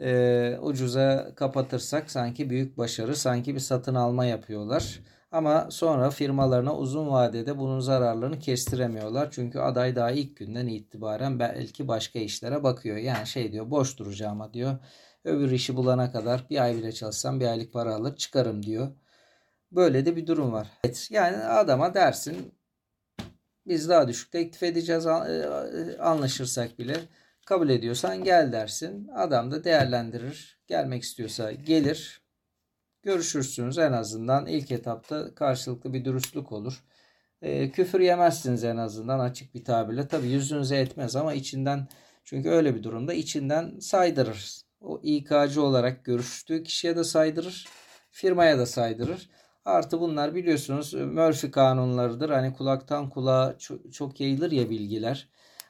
e, 0.00 0.58
ucuza 0.62 1.34
kapatırsak 1.36 2.10
sanki 2.10 2.50
büyük 2.50 2.78
başarı, 2.78 3.16
sanki 3.16 3.54
bir 3.54 3.60
satın 3.60 3.94
alma 3.94 4.24
yapıyorlar. 4.24 5.00
Ama 5.32 5.68
sonra 5.70 6.10
firmalarına 6.10 6.76
uzun 6.76 7.08
vadede 7.08 7.58
bunun 7.58 7.80
zararlarını 7.80 8.38
kestiremiyorlar. 8.38 9.30
Çünkü 9.30 9.58
aday 9.58 9.96
daha 9.96 10.10
ilk 10.10 10.36
günden 10.36 10.66
itibaren 10.66 11.38
belki 11.38 11.88
başka 11.88 12.18
işlere 12.18 12.62
bakıyor. 12.62 12.96
Yani 12.96 13.26
şey 13.26 13.52
diyor 13.52 13.70
boş 13.70 13.98
duracağıma 13.98 14.54
diyor 14.54 14.78
Öbür 15.28 15.50
işi 15.50 15.76
bulana 15.76 16.12
kadar 16.12 16.46
bir 16.50 16.62
ay 16.62 16.76
bile 16.76 16.92
çalışsam 16.92 17.40
bir 17.40 17.46
aylık 17.46 17.72
para 17.72 17.94
alır 17.94 18.16
çıkarım 18.16 18.62
diyor. 18.62 18.88
Böyle 19.72 20.06
de 20.06 20.16
bir 20.16 20.26
durum 20.26 20.52
var. 20.52 20.68
Evet, 20.84 21.08
yani 21.10 21.36
adama 21.36 21.94
dersin 21.94 22.54
biz 23.66 23.88
daha 23.88 24.08
düşük 24.08 24.32
teklif 24.32 24.62
edeceğiz 24.62 25.06
e, 25.06 25.98
anlaşırsak 26.00 26.78
bile 26.78 26.96
kabul 27.46 27.68
ediyorsan 27.68 28.24
gel 28.24 28.52
dersin. 28.52 29.08
Adam 29.08 29.50
da 29.50 29.64
değerlendirir. 29.64 30.58
Gelmek 30.66 31.02
istiyorsa 31.02 31.52
gelir. 31.52 32.22
Görüşürsünüz 33.02 33.78
en 33.78 33.92
azından 33.92 34.46
ilk 34.46 34.70
etapta 34.70 35.34
karşılıklı 35.34 35.92
bir 35.92 36.04
dürüstlük 36.04 36.52
olur. 36.52 36.84
E, 37.42 37.70
küfür 37.70 38.00
yemezsiniz 38.00 38.64
en 38.64 38.76
azından 38.76 39.18
açık 39.18 39.54
bir 39.54 39.64
tabirle. 39.64 40.08
Tabi 40.08 40.26
yüzünüze 40.26 40.76
etmez 40.76 41.16
ama 41.16 41.34
içinden 41.34 41.88
çünkü 42.24 42.50
öyle 42.50 42.74
bir 42.74 42.82
durumda 42.82 43.14
içinden 43.14 43.78
saydırır 43.78 44.67
o 44.80 45.00
İK'cı 45.02 45.62
olarak 45.62 46.04
görüştüğü 46.04 46.62
kişiye 46.62 46.96
de 46.96 47.04
saydırır, 47.04 47.68
firmaya 48.10 48.58
da 48.58 48.66
saydırır. 48.66 49.30
Artı 49.64 50.00
bunlar 50.00 50.34
biliyorsunuz 50.34 50.94
Murphy 50.94 51.50
kanunlarıdır. 51.50 52.30
Hani 52.30 52.54
kulaktan 52.54 53.10
kulağa 53.10 53.56
çok, 53.58 53.92
çok 53.92 54.20
yayılır 54.20 54.50
ya 54.52 54.70
bilgiler. 54.70 55.28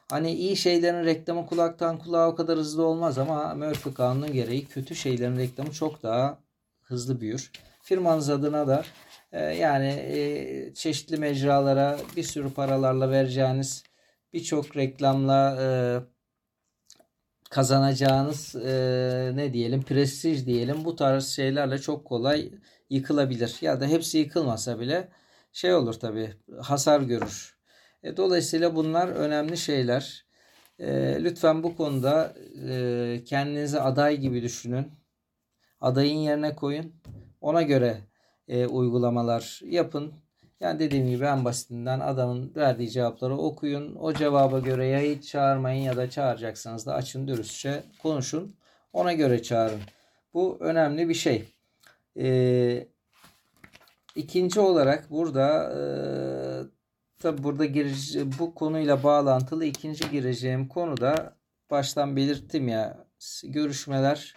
Hani 0.09 0.31
iyi 0.33 0.55
şeylerin 0.55 1.05
reklamı 1.05 1.45
kulaktan 1.45 1.97
kulağa 1.99 2.27
o 2.27 2.35
kadar 2.35 2.57
hızlı 2.57 2.85
olmaz 2.85 3.17
ama 3.17 3.55
Murphy 3.55 3.95
kanunu 3.95 4.31
gereği 4.31 4.65
kötü 4.67 4.95
şeylerin 4.95 5.37
reklamı 5.37 5.71
çok 5.71 6.03
daha 6.03 6.39
hızlı 6.81 7.21
büyür. 7.21 7.51
Firmanız 7.81 8.29
adına 8.29 8.67
da 8.67 8.83
e, 9.31 9.39
yani 9.41 9.87
e, 9.87 10.73
çeşitli 10.73 11.17
mecralara 11.17 11.99
bir 12.15 12.23
sürü 12.23 12.53
paralarla 12.53 13.11
vereceğiniz 13.11 13.83
birçok 14.33 14.77
reklamla 14.77 15.57
e, 15.61 15.67
kazanacağınız 17.49 18.55
e, 18.55 19.31
ne 19.35 19.53
diyelim 19.53 19.81
prestij 19.81 20.45
diyelim 20.45 20.85
bu 20.85 20.95
tarz 20.95 21.27
şeylerle 21.27 21.77
çok 21.77 22.05
kolay 22.05 22.51
yıkılabilir. 22.89 23.57
Ya 23.61 23.81
da 23.81 23.87
hepsi 23.87 24.17
yıkılmasa 24.17 24.79
bile 24.79 25.09
şey 25.53 25.73
olur 25.73 25.93
tabi 25.93 26.33
hasar 26.61 27.01
görür. 27.01 27.57
E, 28.03 28.17
dolayısıyla 28.17 28.75
bunlar 28.75 29.07
önemli 29.07 29.57
şeyler. 29.57 30.25
E, 30.79 31.17
lütfen 31.23 31.63
bu 31.63 31.75
konuda 31.75 32.35
e, 32.69 33.23
kendinizi 33.25 33.79
aday 33.81 34.17
gibi 34.17 34.41
düşünün. 34.43 34.91
Adayın 35.81 36.17
yerine 36.17 36.55
koyun. 36.55 36.93
Ona 37.41 37.61
göre 37.61 37.97
e, 38.47 38.65
uygulamalar 38.67 39.61
yapın. 39.65 40.13
Yani 40.59 40.79
dediğim 40.79 41.09
gibi 41.09 41.25
en 41.25 41.45
basitinden 41.45 41.99
adamın 41.99 42.55
verdiği 42.55 42.89
cevapları 42.89 43.37
okuyun. 43.37 43.95
O 43.95 44.13
cevaba 44.13 44.59
göre 44.59 44.85
ya 44.85 44.99
hiç 44.99 45.31
çağırmayın 45.31 45.83
ya 45.83 45.97
da 45.97 46.09
çağıracaksanız 46.09 46.85
da 46.85 46.93
açın 46.93 47.27
dürüstçe 47.27 47.83
konuşun. 48.01 48.55
Ona 48.93 49.13
göre 49.13 49.43
çağırın. 49.43 49.81
Bu 50.33 50.57
önemli 50.59 51.09
bir 51.09 51.13
şey. 51.13 51.53
Ee, 52.17 52.87
ikinci 54.15 54.59
olarak 54.59 55.11
burada 55.11 55.73
e, 55.77 55.81
tabi 57.19 57.43
burada 57.43 57.65
girece, 57.65 58.39
bu 58.39 58.55
konuyla 58.55 59.03
bağlantılı 59.03 59.65
ikinci 59.65 60.11
gireceğim 60.11 60.67
konu 60.67 60.97
da 60.97 61.35
baştan 61.71 62.15
belirttim 62.15 62.67
ya 62.67 63.05
görüşmeler 63.43 64.35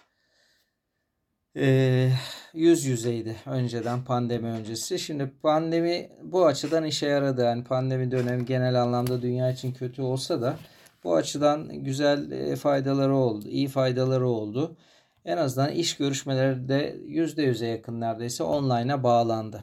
e, 1.57 2.09
yüz 2.55 2.85
yüzeydi 2.85 3.37
önceden 3.47 4.05
pandemi 4.05 4.49
öncesi. 4.49 4.99
Şimdi 4.99 5.33
pandemi 5.43 6.11
bu 6.23 6.47
açıdan 6.47 6.85
işe 6.85 7.07
yaradı. 7.07 7.43
Yani 7.43 7.65
pandemi 7.65 8.11
dönemi 8.11 8.45
genel 8.45 8.83
anlamda 8.83 9.23
dünya 9.23 9.51
için 9.51 9.73
kötü 9.73 10.03
olsa 10.03 10.43
da 10.43 10.57
bu 11.05 11.15
açıdan 11.17 11.85
güzel 11.85 12.31
e, 12.31 12.57
faydaları 12.57 13.15
oldu. 13.15 13.49
iyi 13.49 13.69
faydaları 13.69 14.29
oldu. 14.29 14.77
En 15.25 15.37
azından 15.37 15.71
iş 15.73 15.97
görüşmeleri 15.97 16.69
de 16.69 16.97
%100'e 17.09 17.69
yakın 17.69 18.01
neredeyse 18.01 18.43
online'a 18.45 19.03
bağlandı. 19.03 19.63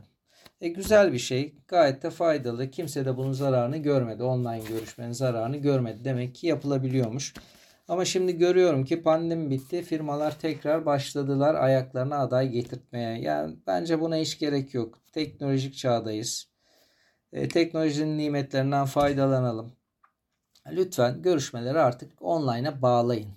E, 0.62 0.70
güzel 0.70 1.14
bir 1.14 1.20
şey. 1.20 1.56
Gayet 1.68 2.04
de 2.04 2.10
faydalı. 2.10 2.72
Kimse 2.72 3.06
de 3.06 3.18
bunun 3.18 3.32
zararını 3.32 3.78
görmedi. 3.78 4.24
Online 4.24 4.62
görüşmenin 4.70 5.12
zararını 5.12 5.58
görmedi. 5.58 6.06
Demek 6.06 6.36
ki 6.36 6.48
yapılabiliyormuş. 6.48 7.34
Ama 7.90 8.06
şimdi 8.06 8.38
görüyorum 8.38 8.86
ki 8.86 9.02
pandemi 9.02 9.50
bitti. 9.50 9.82
Firmalar 9.82 10.40
tekrar 10.40 10.86
başladılar 10.86 11.56
ayaklarına 11.56 12.18
aday 12.18 12.50
getirtmeye. 12.50 13.20
Yani 13.22 13.56
bence 13.68 14.00
buna 14.00 14.16
hiç 14.16 14.40
gerek 14.40 14.74
yok. 14.74 15.00
Teknolojik 15.12 15.76
çağdayız. 15.76 16.50
E, 17.34 17.48
teknolojinin 17.48 18.18
nimetlerinden 18.18 18.86
faydalanalım. 18.86 19.76
Lütfen 20.72 21.22
görüşmeleri 21.22 21.80
artık 21.80 22.12
online'a 22.22 22.82
bağlayın. 22.82 23.30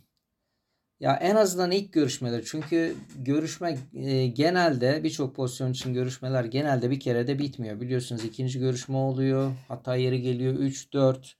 Ya 1.00 1.16
en 1.16 1.36
azından 1.36 1.70
ilk 1.70 1.92
görüşmeler 1.92 2.42
çünkü 2.46 2.96
görüşme 3.16 3.78
e, 3.94 4.26
genelde 4.26 5.04
birçok 5.04 5.36
pozisyon 5.36 5.72
için 5.72 5.94
görüşmeler 5.94 6.44
genelde 6.44 6.90
bir 6.90 7.00
kere 7.00 7.26
de 7.26 7.38
bitmiyor. 7.38 7.80
Biliyorsunuz 7.80 8.24
ikinci 8.24 8.58
görüşme 8.58 8.96
oluyor. 8.96 9.52
Hatta 9.68 9.96
yeri 9.96 10.22
geliyor 10.22 10.54
3 10.54 10.92
4 10.92 11.36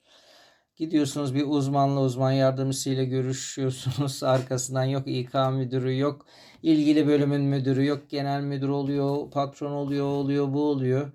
Gidiyorsunuz 0.75 1.35
bir 1.35 1.43
uzmanla 1.47 2.01
uzman 2.01 2.31
yardımcısıyla 2.31 3.03
görüşüyorsunuz. 3.03 4.23
Arkasından 4.23 4.83
yok 4.83 5.07
İK 5.07 5.33
müdürü 5.33 5.97
yok 5.97 6.25
ilgili 6.63 7.07
bölümün 7.07 7.41
müdürü 7.41 7.85
yok 7.85 8.09
genel 8.09 8.41
müdür 8.41 8.69
oluyor 8.69 9.31
patron 9.31 9.71
oluyor 9.71 10.05
oluyor 10.05 10.53
bu 10.53 10.63
oluyor. 10.63 11.11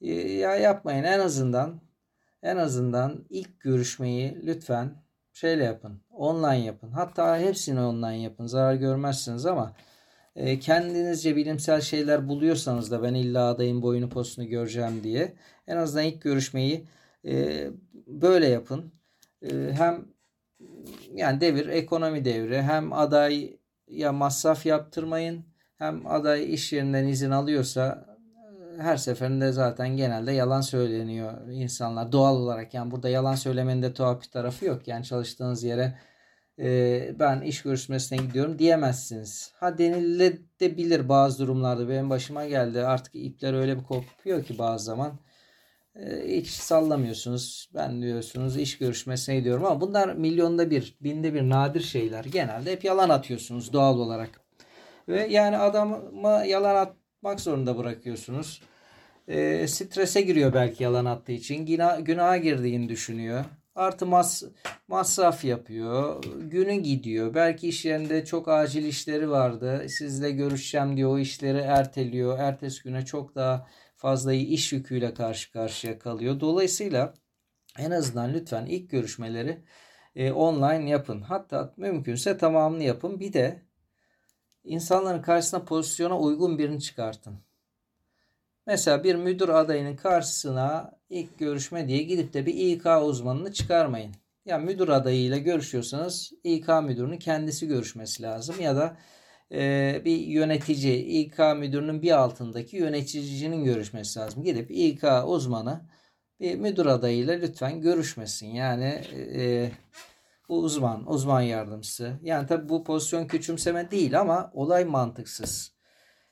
E, 0.00 0.12
ya 0.14 0.56
yapmayın 0.56 1.04
en 1.04 1.18
azından 1.18 1.80
en 2.42 2.56
azından 2.56 3.24
ilk 3.30 3.60
görüşmeyi 3.60 4.46
lütfen 4.46 5.02
şeyle 5.32 5.64
yapın. 5.64 6.02
Online 6.10 6.64
yapın. 6.64 6.90
Hatta 6.90 7.38
hepsini 7.38 7.80
online 7.80 8.22
yapın. 8.22 8.46
Zarar 8.46 8.74
görmezsiniz 8.74 9.46
ama 9.46 9.76
e, 10.36 10.58
kendinizce 10.58 11.36
bilimsel 11.36 11.80
şeyler 11.80 12.28
buluyorsanız 12.28 12.90
da 12.90 13.02
ben 13.02 13.14
illa 13.14 13.48
adayın 13.48 13.82
boyunu 13.82 14.08
postunu 14.08 14.46
göreceğim 14.46 15.02
diye 15.04 15.34
en 15.66 15.76
azından 15.76 16.04
ilk 16.04 16.22
görüşmeyi 16.22 16.86
e, 17.26 17.66
böyle 18.06 18.46
yapın. 18.48 18.99
E, 19.42 19.72
hem 19.72 20.04
yani 21.14 21.40
devir 21.40 21.68
ekonomi 21.68 22.24
devri 22.24 22.62
hem 22.62 22.92
aday 22.92 23.56
ya 23.88 24.12
masraf 24.12 24.66
yaptırmayın 24.66 25.44
hem 25.78 26.06
aday 26.06 26.54
iş 26.54 26.72
yerinden 26.72 27.06
izin 27.06 27.30
alıyorsa 27.30 28.06
her 28.78 28.96
seferinde 28.96 29.52
zaten 29.52 29.96
genelde 29.96 30.32
yalan 30.32 30.60
söyleniyor 30.60 31.48
insanlar 31.48 32.12
doğal 32.12 32.36
olarak. 32.36 32.74
Yani 32.74 32.90
burada 32.90 33.08
yalan 33.08 33.34
söylemenin 33.34 33.82
de 33.82 33.94
tuhaf 33.94 34.22
bir 34.22 34.28
tarafı 34.28 34.64
yok. 34.64 34.88
Yani 34.88 35.04
çalıştığınız 35.04 35.64
yere 35.64 35.98
e, 36.58 37.18
ben 37.18 37.40
iş 37.40 37.62
görüşmesine 37.62 38.18
gidiyorum 38.18 38.58
diyemezsiniz. 38.58 39.52
Ha 39.54 39.78
denilebilir 39.78 41.08
bazı 41.08 41.38
durumlarda. 41.38 41.88
Benim 41.88 42.10
başıma 42.10 42.46
geldi. 42.46 42.80
Artık 42.80 43.14
ipler 43.14 43.54
öyle 43.54 43.78
bir 43.78 43.84
kopuyor 43.84 44.44
ki 44.44 44.58
bazı 44.58 44.84
zaman. 44.84 45.12
E, 45.96 46.36
hiç 46.36 46.48
sallamıyorsunuz. 46.48 47.70
Ben 47.74 48.02
diyorsunuz 48.02 48.56
iş 48.56 48.78
görüşmesine 48.78 49.36
gidiyorum 49.36 49.64
ama 49.64 49.80
bunlar 49.80 50.14
milyonda 50.14 50.70
bir, 50.70 50.96
binde 51.00 51.34
bir 51.34 51.42
nadir 51.42 51.80
şeyler. 51.80 52.24
Genelde 52.24 52.72
hep 52.72 52.84
yalan 52.84 53.08
atıyorsunuz 53.08 53.72
doğal 53.72 53.98
olarak. 53.98 54.40
Ve 55.08 55.26
yani 55.26 55.56
adama 55.58 56.44
yalan 56.44 56.74
atmak 56.76 57.40
zorunda 57.40 57.78
bırakıyorsunuz 57.78 58.62
e, 59.30 59.68
strese 59.68 60.20
giriyor 60.20 60.54
belki 60.54 60.82
yalan 60.84 61.04
attığı 61.04 61.32
için. 61.32 61.66
Günah, 61.66 62.04
günaha 62.04 62.42
girdiğini 62.42 62.88
düşünüyor. 62.88 63.44
Artı 63.74 64.06
mas, 64.06 64.42
masraf 64.88 65.44
yapıyor. 65.44 66.24
Günü 66.40 66.74
gidiyor. 66.74 67.34
Belki 67.34 67.68
iş 67.68 67.84
yerinde 67.84 68.24
çok 68.24 68.48
acil 68.48 68.84
işleri 68.84 69.30
vardı. 69.30 69.86
Sizle 69.88 70.30
görüşeceğim 70.30 70.96
diyor. 70.96 71.10
O 71.10 71.18
işleri 71.18 71.58
erteliyor. 71.58 72.38
Ertesi 72.38 72.82
güne 72.82 73.04
çok 73.04 73.34
daha 73.34 73.66
fazla 74.00 74.32
iş 74.32 74.72
yüküyle 74.72 75.14
karşı 75.14 75.52
karşıya 75.52 75.98
kalıyor. 75.98 76.40
Dolayısıyla 76.40 77.14
en 77.78 77.90
azından 77.90 78.32
lütfen 78.32 78.66
ilk 78.66 78.90
görüşmeleri 78.90 79.64
e, 80.16 80.32
online 80.32 80.90
yapın. 80.90 81.20
Hatta 81.22 81.74
mümkünse 81.76 82.38
tamamını 82.38 82.82
yapın. 82.82 83.20
Bir 83.20 83.32
de 83.32 83.62
insanların 84.64 85.22
karşısına 85.22 85.64
pozisyona 85.64 86.18
uygun 86.18 86.58
birini 86.58 86.80
çıkartın. 86.80 87.38
Mesela 88.66 89.04
bir 89.04 89.14
müdür 89.14 89.48
adayının 89.48 89.96
karşısına 89.96 90.98
ilk 91.10 91.38
görüşme 91.38 91.88
diye 91.88 92.02
gidip 92.02 92.32
de 92.32 92.46
bir 92.46 92.54
İK 92.54 92.86
uzmanını 93.02 93.52
çıkarmayın. 93.52 94.10
Ya 94.10 94.14
yani 94.46 94.64
müdür 94.64 94.88
adayıyla 94.88 95.38
görüşüyorsanız 95.38 96.32
İK 96.44 96.68
müdürünün 96.68 97.18
kendisi 97.18 97.68
görüşmesi 97.68 98.22
lazım 98.22 98.60
ya 98.60 98.76
da 98.76 98.96
e, 99.52 100.02
bir 100.04 100.16
yönetici 100.18 101.04
İK 101.04 101.38
müdürünün 101.38 102.02
bir 102.02 102.10
altındaki 102.18 102.76
yöneticinin 102.76 103.64
görüşmesi 103.64 104.18
lazım. 104.18 104.42
Gidip 104.42 104.70
İK 104.70 105.04
uzmanı 105.26 105.80
bir 106.40 106.54
müdür 106.56 106.86
adayıyla 106.86 107.34
lütfen 107.34 107.80
görüşmesin. 107.80 108.46
Yani 108.46 109.02
e, 109.14 109.70
uzman, 110.48 111.12
uzman 111.12 111.40
yardımcısı. 111.40 112.12
Yani 112.22 112.46
tabi 112.46 112.68
bu 112.68 112.84
pozisyon 112.84 113.26
küçümseme 113.26 113.90
değil 113.90 114.20
ama 114.20 114.50
olay 114.54 114.84
mantıksız. 114.84 115.72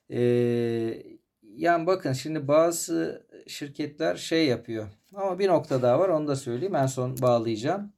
Eee 0.08 1.18
yani 1.42 1.86
bakın 1.86 2.12
şimdi 2.12 2.48
bazı 2.48 3.26
şirketler 3.46 4.16
şey 4.16 4.46
yapıyor. 4.46 4.88
Ama 5.14 5.38
bir 5.38 5.48
nokta 5.48 5.82
daha 5.82 5.98
var 5.98 6.08
onu 6.08 6.28
da 6.28 6.36
söyleyeyim. 6.36 6.74
En 6.74 6.86
son 6.86 7.22
bağlayacağım. 7.22 7.92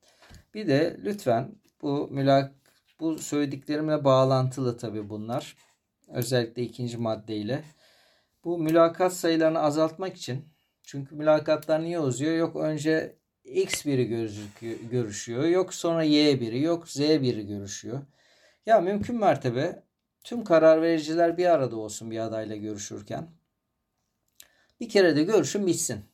Bir 0.54 0.66
de 0.66 1.00
lütfen 1.04 1.54
bu 1.82 2.08
mülak 2.10 2.59
bu 3.00 3.18
söylediklerimle 3.18 4.04
bağlantılı 4.04 4.76
tabii 4.76 5.08
bunlar. 5.08 5.56
Özellikle 6.08 6.62
ikinci 6.62 6.96
maddeyle. 6.98 7.64
Bu 8.44 8.58
mülakat 8.58 9.12
sayılarını 9.12 9.60
azaltmak 9.60 10.16
için 10.16 10.48
çünkü 10.82 11.14
mülakatlar 11.14 11.82
niye 11.82 12.00
uzuyor? 12.00 12.36
Yok 12.36 12.56
önce 12.56 13.16
X 13.44 13.86
biri 13.86 14.08
görüşüyor. 14.90 15.44
Yok 15.44 15.74
sonra 15.74 16.02
Y 16.02 16.40
biri. 16.40 16.62
Yok 16.62 16.88
Z 16.88 17.00
biri 17.00 17.46
görüşüyor. 17.46 18.00
Ya 18.66 18.80
mümkün 18.80 19.16
mertebe 19.20 19.82
tüm 20.24 20.44
karar 20.44 20.82
vericiler 20.82 21.36
bir 21.36 21.46
arada 21.46 21.76
olsun 21.76 22.10
bir 22.10 22.18
adayla 22.18 22.56
görüşürken. 22.56 23.30
Bir 24.80 24.88
kere 24.88 25.16
de 25.16 25.22
görüşün 25.22 25.66
bitsin. 25.66 26.04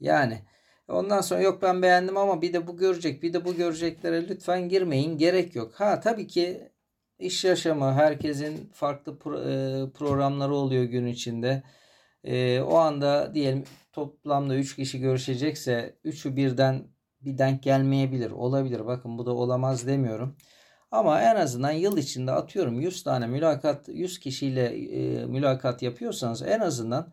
Yani 0.00 0.42
ondan 0.88 1.20
sonra 1.20 1.40
yok 1.40 1.62
ben 1.62 1.82
beğendim 1.82 2.16
ama 2.16 2.42
bir 2.42 2.52
de 2.52 2.66
bu 2.66 2.76
görecek 2.76 3.22
bir 3.22 3.32
de 3.32 3.44
bu 3.44 3.54
göreceklere 3.54 4.28
lütfen 4.28 4.68
girmeyin. 4.68 5.18
Gerek 5.18 5.56
yok. 5.56 5.74
Ha 5.74 6.00
tabii 6.00 6.26
ki 6.26 6.72
iş 7.18 7.44
yaşamı 7.44 7.92
herkesin 7.92 8.70
farklı 8.74 9.18
pro, 9.18 9.40
e, 9.40 9.90
programları 9.90 10.54
oluyor 10.54 10.84
gün 10.84 11.06
içinde. 11.06 11.62
E, 12.24 12.60
o 12.60 12.76
anda 12.76 13.34
diyelim 13.34 13.64
toplamda 13.92 14.56
3 14.56 14.76
kişi 14.76 15.00
görüşecekse 15.00 15.98
3'ü 16.04 16.36
birden 16.36 16.84
bir 17.20 17.38
denk 17.38 17.62
gelmeyebilir. 17.62 18.30
Olabilir. 18.30 18.86
Bakın 18.86 19.18
bu 19.18 19.26
da 19.26 19.34
olamaz 19.34 19.86
demiyorum. 19.86 20.36
Ama 20.90 21.22
en 21.22 21.36
azından 21.36 21.70
yıl 21.70 21.96
içinde 21.96 22.32
atıyorum 22.32 22.80
100 22.80 23.02
tane 23.02 23.26
mülakat 23.26 23.88
100 23.88 24.18
kişiyle 24.20 24.64
e, 24.64 25.26
mülakat 25.26 25.82
yapıyorsanız 25.82 26.42
en 26.42 26.60
azından 26.60 27.12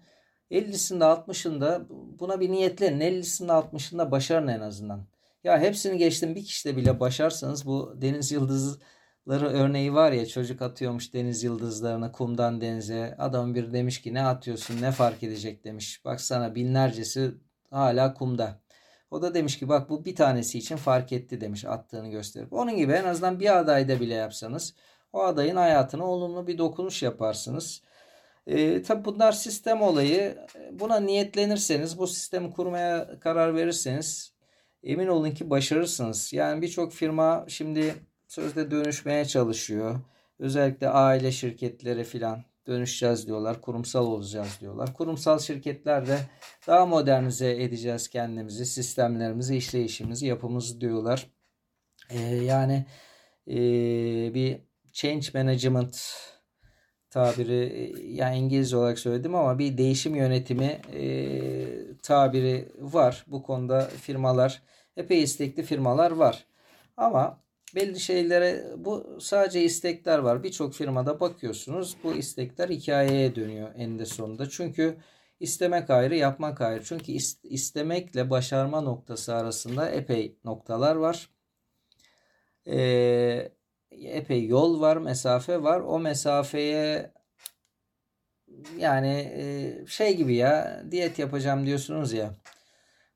50'sinde 0.54 1.04
60'ında 1.04 1.86
buna 2.20 2.40
bir 2.40 2.52
niyetlenin. 2.52 3.00
50'sinde 3.00 3.52
60'ında 3.52 4.12
başarın 4.12 4.48
en 4.48 4.60
azından. 4.60 5.06
Ya 5.44 5.60
hepsini 5.60 5.98
geçtim 5.98 6.36
bir 6.36 6.46
kişide 6.46 6.78
bile 6.78 7.00
başarsanız 7.00 7.66
bu 7.66 7.94
deniz 8.02 8.32
yıldızları 8.32 9.48
örneği 9.48 9.94
var 9.94 10.12
ya 10.12 10.26
çocuk 10.26 10.62
atıyormuş 10.62 11.14
deniz 11.14 11.44
yıldızlarını 11.44 12.12
kumdan 12.12 12.62
denize. 12.62 13.16
Adam 13.20 13.56
bir 13.56 13.74
demiş 13.74 14.02
ki 14.02 14.14
ne 14.14 14.24
atıyorsun 14.26 14.82
ne 14.82 14.92
fark 14.92 15.24
edecek 15.24 15.64
demiş. 15.64 16.06
Baksana 16.06 16.56
binlercesi 16.56 17.32
hala 17.70 18.14
kumda. 18.14 18.60
O 19.12 19.22
da 19.22 19.34
demiş 19.34 19.60
ki 19.60 19.70
bak 19.70 19.90
bu 19.90 20.06
bir 20.06 20.16
tanesi 20.16 20.58
için 20.58 20.76
fark 20.76 21.12
etti 21.12 21.42
demiş 21.42 21.66
attığını 21.66 22.10
gösterip. 22.10 22.54
Onun 22.54 22.78
gibi 22.78 22.92
en 22.92 23.06
azından 23.06 23.40
bir 23.40 23.60
adayda 23.60 24.00
bile 24.00 24.14
yapsanız 24.14 24.74
o 25.14 25.22
adayın 25.24 25.56
hayatına 25.56 26.06
olumlu 26.06 26.48
bir 26.48 26.58
dokunuş 26.58 27.04
yaparsınız. 27.04 27.82
E, 28.48 28.82
tabi 28.82 29.06
bunlar 29.06 29.32
sistem 29.32 29.82
olayı. 29.82 30.38
Buna 30.72 31.00
niyetlenirseniz, 31.00 31.98
bu 31.98 32.08
sistemi 32.08 32.52
kurmaya 32.52 33.20
karar 33.20 33.56
verirseniz 33.56 34.34
emin 34.84 35.08
olun 35.08 35.32
ki 35.32 35.50
başarırsınız. 35.50 36.34
Yani 36.34 36.62
birçok 36.62 36.94
firma 36.94 37.46
şimdi 37.48 37.96
sözde 38.28 38.72
dönüşmeye 38.72 39.26
çalışıyor. 39.26 40.00
Özellikle 40.40 40.90
aile 40.90 41.32
şirketleri 41.32 42.04
filan 42.04 42.44
dönüşeceğiz 42.68 43.28
diyorlar. 43.28 43.62
Kurumsal 43.62 44.06
olacağız 44.06 44.58
diyorlar. 44.62 44.94
Kurumsal 44.94 45.40
şirketlerde 45.40 46.20
daha 46.68 46.86
modernize 46.86 47.64
edeceğiz 47.64 48.08
kendimizi, 48.08 48.66
sistemlerimizi, 48.66 49.58
işleyişimizi, 49.58 50.28
yapımızı 50.28 50.82
diyorlar. 50.82 51.28
Ee, 52.10 52.20
yani 52.20 52.86
e, 53.48 53.56
bir 54.34 54.62
change 54.92 55.28
management 55.34 56.14
tabiri 57.14 57.94
yani 58.08 58.38
İngilizce 58.38 58.78
olarak 58.78 59.00
söyledim 59.00 59.36
ama 59.36 59.60
bir 59.60 59.78
değişim 59.78 60.16
yönetimi 60.16 60.82
e, 60.94 61.98
tabiri 62.04 62.70
var. 62.80 63.26
Bu 63.28 63.44
konuda 63.44 63.82
firmalar 63.82 64.62
epey 64.98 65.24
istekli 65.24 65.64
firmalar 65.64 66.12
var. 66.12 66.46
Ama 66.98 67.40
belli 67.76 68.00
şeylere 68.00 68.64
bu 68.78 69.18
sadece 69.20 69.64
istekler 69.64 70.20
var. 70.20 70.44
Birçok 70.44 70.74
firmada 70.74 71.20
bakıyorsunuz 71.20 71.98
bu 72.04 72.14
istekler 72.14 72.70
hikayeye 72.70 73.36
dönüyor 73.36 73.70
eninde 73.76 74.06
sonunda. 74.06 74.50
Çünkü 74.50 74.98
İstemek 75.44 75.90
ayrı, 75.90 76.16
yapmak 76.16 76.62
ayrı. 76.62 76.84
Çünkü 76.84 77.12
istemekle 77.44 78.30
başarma 78.30 78.82
noktası 78.82 79.36
arasında 79.36 79.90
epey 79.90 80.38
noktalar 80.44 80.96
var. 80.96 81.30
Ee, 82.68 83.52
epey 84.02 84.48
yol 84.48 84.82
var, 84.82 84.98
mesafe 84.98 85.64
var. 85.64 85.80
O 85.80 86.00
mesafeye 86.00 87.14
yani 88.78 89.32
e, 89.38 89.86
şey 89.88 90.18
gibi 90.18 90.36
ya 90.36 90.84
diyet 90.92 91.20
yapacağım 91.20 91.66
diyorsunuz 91.66 92.14
ya. 92.14 92.36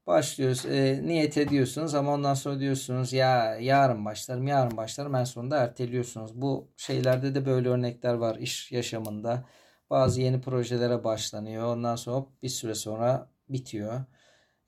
Başlıyoruz, 0.07 0.65
e, 0.65 1.01
niyet 1.05 1.37
ediyorsunuz 1.37 1.95
ama 1.95 2.13
ondan 2.13 2.33
sonra 2.33 2.59
diyorsunuz 2.59 3.13
ya 3.13 3.55
yarın 3.61 4.05
başlarım, 4.05 4.47
yarın 4.47 4.77
başlarım 4.77 5.15
en 5.15 5.23
sonunda 5.23 5.57
erteliyorsunuz. 5.57 6.41
Bu 6.41 6.71
şeylerde 6.77 7.35
de 7.35 7.45
böyle 7.45 7.69
örnekler 7.69 8.13
var 8.13 8.35
iş 8.35 8.71
yaşamında. 8.71 9.45
Bazı 9.89 10.21
yeni 10.21 10.41
projelere 10.41 11.03
başlanıyor. 11.03 11.75
Ondan 11.75 11.95
sonra 11.95 12.25
bir 12.43 12.49
süre 12.49 12.75
sonra 12.75 13.29
bitiyor. 13.49 14.01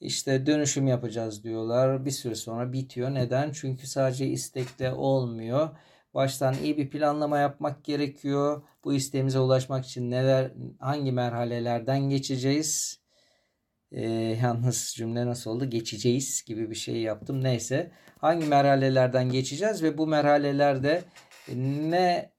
İşte 0.01 0.45
dönüşüm 0.45 0.87
yapacağız 0.87 1.43
diyorlar. 1.43 2.05
Bir 2.05 2.11
süre 2.11 2.35
sonra 2.35 2.73
bitiyor. 2.73 3.13
Neden? 3.13 3.51
Çünkü 3.51 3.87
sadece 3.87 4.27
istekle 4.27 4.91
olmuyor. 4.93 5.69
Baştan 6.13 6.55
iyi 6.63 6.77
bir 6.77 6.89
planlama 6.89 7.37
yapmak 7.37 7.83
gerekiyor. 7.85 8.61
Bu 8.83 8.93
isteğimize 8.93 9.39
ulaşmak 9.39 9.85
için 9.85 10.11
neler, 10.11 10.51
hangi 10.79 11.11
merhalelerden 11.11 12.09
geçeceğiz? 12.09 12.99
Ee, 13.91 14.09
yalnız 14.43 14.93
cümle 14.97 15.25
nasıl 15.25 15.51
oldu? 15.51 15.69
Geçeceğiz 15.69 16.43
gibi 16.45 16.69
bir 16.69 16.75
şey 16.75 17.01
yaptım. 17.01 17.43
Neyse. 17.43 17.91
Hangi 18.17 18.45
merhalelerden 18.45 19.29
geçeceğiz 19.31 19.83
ve 19.83 19.97
bu 19.97 20.07
merhalelerde 20.07 21.03
ne 21.55 22.31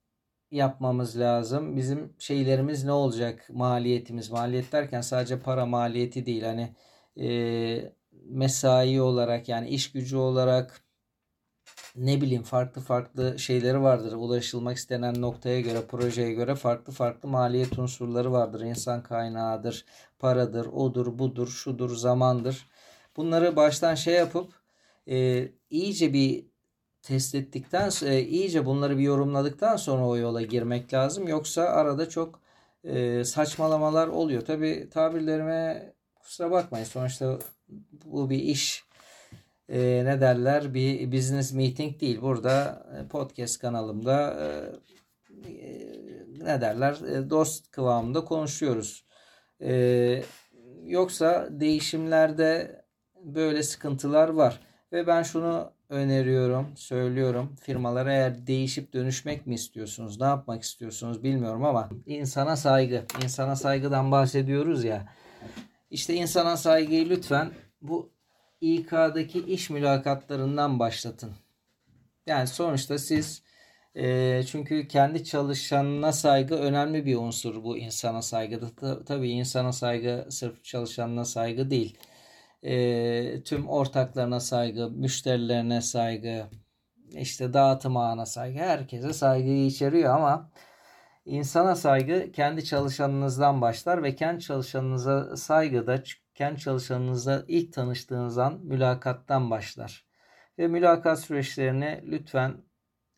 yapmamız 0.50 1.20
lazım? 1.20 1.76
Bizim 1.76 2.12
şeylerimiz 2.18 2.84
ne 2.84 2.92
olacak? 2.92 3.46
Maliyetimiz. 3.50 4.30
Maliyet 4.30 4.72
derken 4.72 5.00
sadece 5.00 5.40
para 5.40 5.66
maliyeti 5.66 6.26
değil. 6.26 6.42
Hani 6.42 6.74
e, 7.20 7.92
mesai 8.24 9.00
olarak 9.00 9.48
yani 9.48 9.68
iş 9.68 9.92
gücü 9.92 10.16
olarak 10.16 10.84
ne 12.00 12.20
bileyim 12.20 12.42
farklı 12.42 12.80
farklı 12.80 13.38
şeyleri 13.38 13.82
vardır. 13.82 14.12
Ulaşılmak 14.12 14.76
istenen 14.76 15.20
noktaya 15.20 15.60
göre, 15.60 15.82
projeye 15.86 16.32
göre 16.32 16.54
farklı 16.54 16.92
farklı 16.92 17.28
maliyet 17.28 17.78
unsurları 17.78 18.32
vardır. 18.32 18.60
İnsan 18.60 19.02
kaynağıdır, 19.02 19.84
paradır, 20.18 20.66
odur, 20.66 21.18
budur, 21.18 21.48
şudur, 21.48 21.96
zamandır. 21.96 22.68
Bunları 23.16 23.56
baştan 23.56 23.94
şey 23.94 24.14
yapıp 24.14 24.52
e, 25.08 25.48
iyice 25.70 26.12
bir 26.12 26.46
test 27.02 27.34
ettikten 27.34 27.90
e, 28.04 28.20
iyice 28.22 28.66
bunları 28.66 28.98
bir 28.98 29.02
yorumladıktan 29.02 29.76
sonra 29.76 30.06
o 30.06 30.16
yola 30.16 30.42
girmek 30.42 30.94
lazım. 30.94 31.28
Yoksa 31.28 31.62
arada 31.62 32.08
çok 32.08 32.40
e, 32.84 33.24
saçmalamalar 33.24 34.08
oluyor. 34.08 34.42
Tabi 34.44 34.88
tabirlerime 34.90 35.92
kusura 36.14 36.50
bakmayın. 36.50 36.84
Sonuçta 36.84 37.38
bu 38.04 38.30
bir 38.30 38.38
iş 38.38 38.89
e, 39.70 40.04
ne 40.04 40.20
derler 40.20 40.74
bir 40.74 41.12
business 41.12 41.52
meeting 41.52 42.00
değil. 42.00 42.20
Burada 42.20 42.86
e, 42.98 43.08
podcast 43.08 43.58
kanalımda 43.58 44.36
e, 44.40 45.50
e, 45.50 45.90
ne 46.44 46.60
derler 46.60 46.92
e, 46.92 47.30
dost 47.30 47.70
kıvamında 47.70 48.24
konuşuyoruz. 48.24 49.04
E, 49.62 50.22
yoksa 50.84 51.48
değişimlerde 51.50 52.82
böyle 53.24 53.62
sıkıntılar 53.62 54.28
var. 54.28 54.60
Ve 54.92 55.06
ben 55.06 55.22
şunu 55.22 55.72
öneriyorum, 55.88 56.76
söylüyorum. 56.76 57.56
Firmalara 57.60 58.12
eğer 58.12 58.46
değişip 58.46 58.92
dönüşmek 58.92 59.46
mi 59.46 59.54
istiyorsunuz, 59.54 60.20
ne 60.20 60.26
yapmak 60.26 60.62
istiyorsunuz 60.62 61.22
bilmiyorum 61.22 61.64
ama 61.64 61.90
insana 62.06 62.56
saygı, 62.56 63.04
insana 63.24 63.56
saygıdan 63.56 64.10
bahsediyoruz 64.10 64.84
ya. 64.84 65.08
İşte 65.90 66.14
insana 66.14 66.56
saygıyı 66.56 67.08
lütfen 67.08 67.50
bu 67.82 68.10
İK'daki 68.60 69.38
iş 69.44 69.70
mülakatlarından 69.70 70.78
başlatın. 70.78 71.32
Yani 72.26 72.46
sonuçta 72.46 72.98
siz 72.98 73.42
e, 73.94 74.42
çünkü 74.46 74.88
kendi 74.88 75.24
çalışanına 75.24 76.12
saygı 76.12 76.54
önemli 76.54 77.06
bir 77.06 77.16
unsur 77.16 77.64
bu 77.64 77.78
insana 77.78 78.22
saygıda. 78.22 79.04
Tabii 79.04 79.30
insana 79.30 79.72
saygı 79.72 80.26
sırf 80.30 80.64
çalışanına 80.64 81.24
saygı 81.24 81.70
değil 81.70 81.98
e, 82.62 83.42
tüm 83.44 83.68
ortaklarına 83.68 84.40
saygı, 84.40 84.90
müşterilerine 84.90 85.80
saygı, 85.80 86.46
işte 87.18 87.52
dağıtım 87.52 87.96
ağına 87.96 88.26
saygı, 88.26 88.58
herkese 88.58 89.12
saygıyı 89.12 89.66
içeriyor 89.66 90.14
ama 90.14 90.50
insana 91.24 91.74
saygı 91.76 92.32
kendi 92.32 92.64
çalışanınızdan 92.64 93.60
başlar 93.60 94.02
ve 94.02 94.14
kendi 94.14 94.40
çalışanınıza 94.40 95.36
saygı 95.36 95.86
da 95.86 96.02
kendi 96.34 96.60
çalışanınızla 96.60 97.44
ilk 97.48 97.72
tanıştığınız 97.72 98.38
an 98.38 98.60
mülakattan 98.64 99.50
başlar. 99.50 100.06
Ve 100.58 100.66
mülakat 100.68 101.20
süreçlerini 101.20 102.00
lütfen 102.06 102.56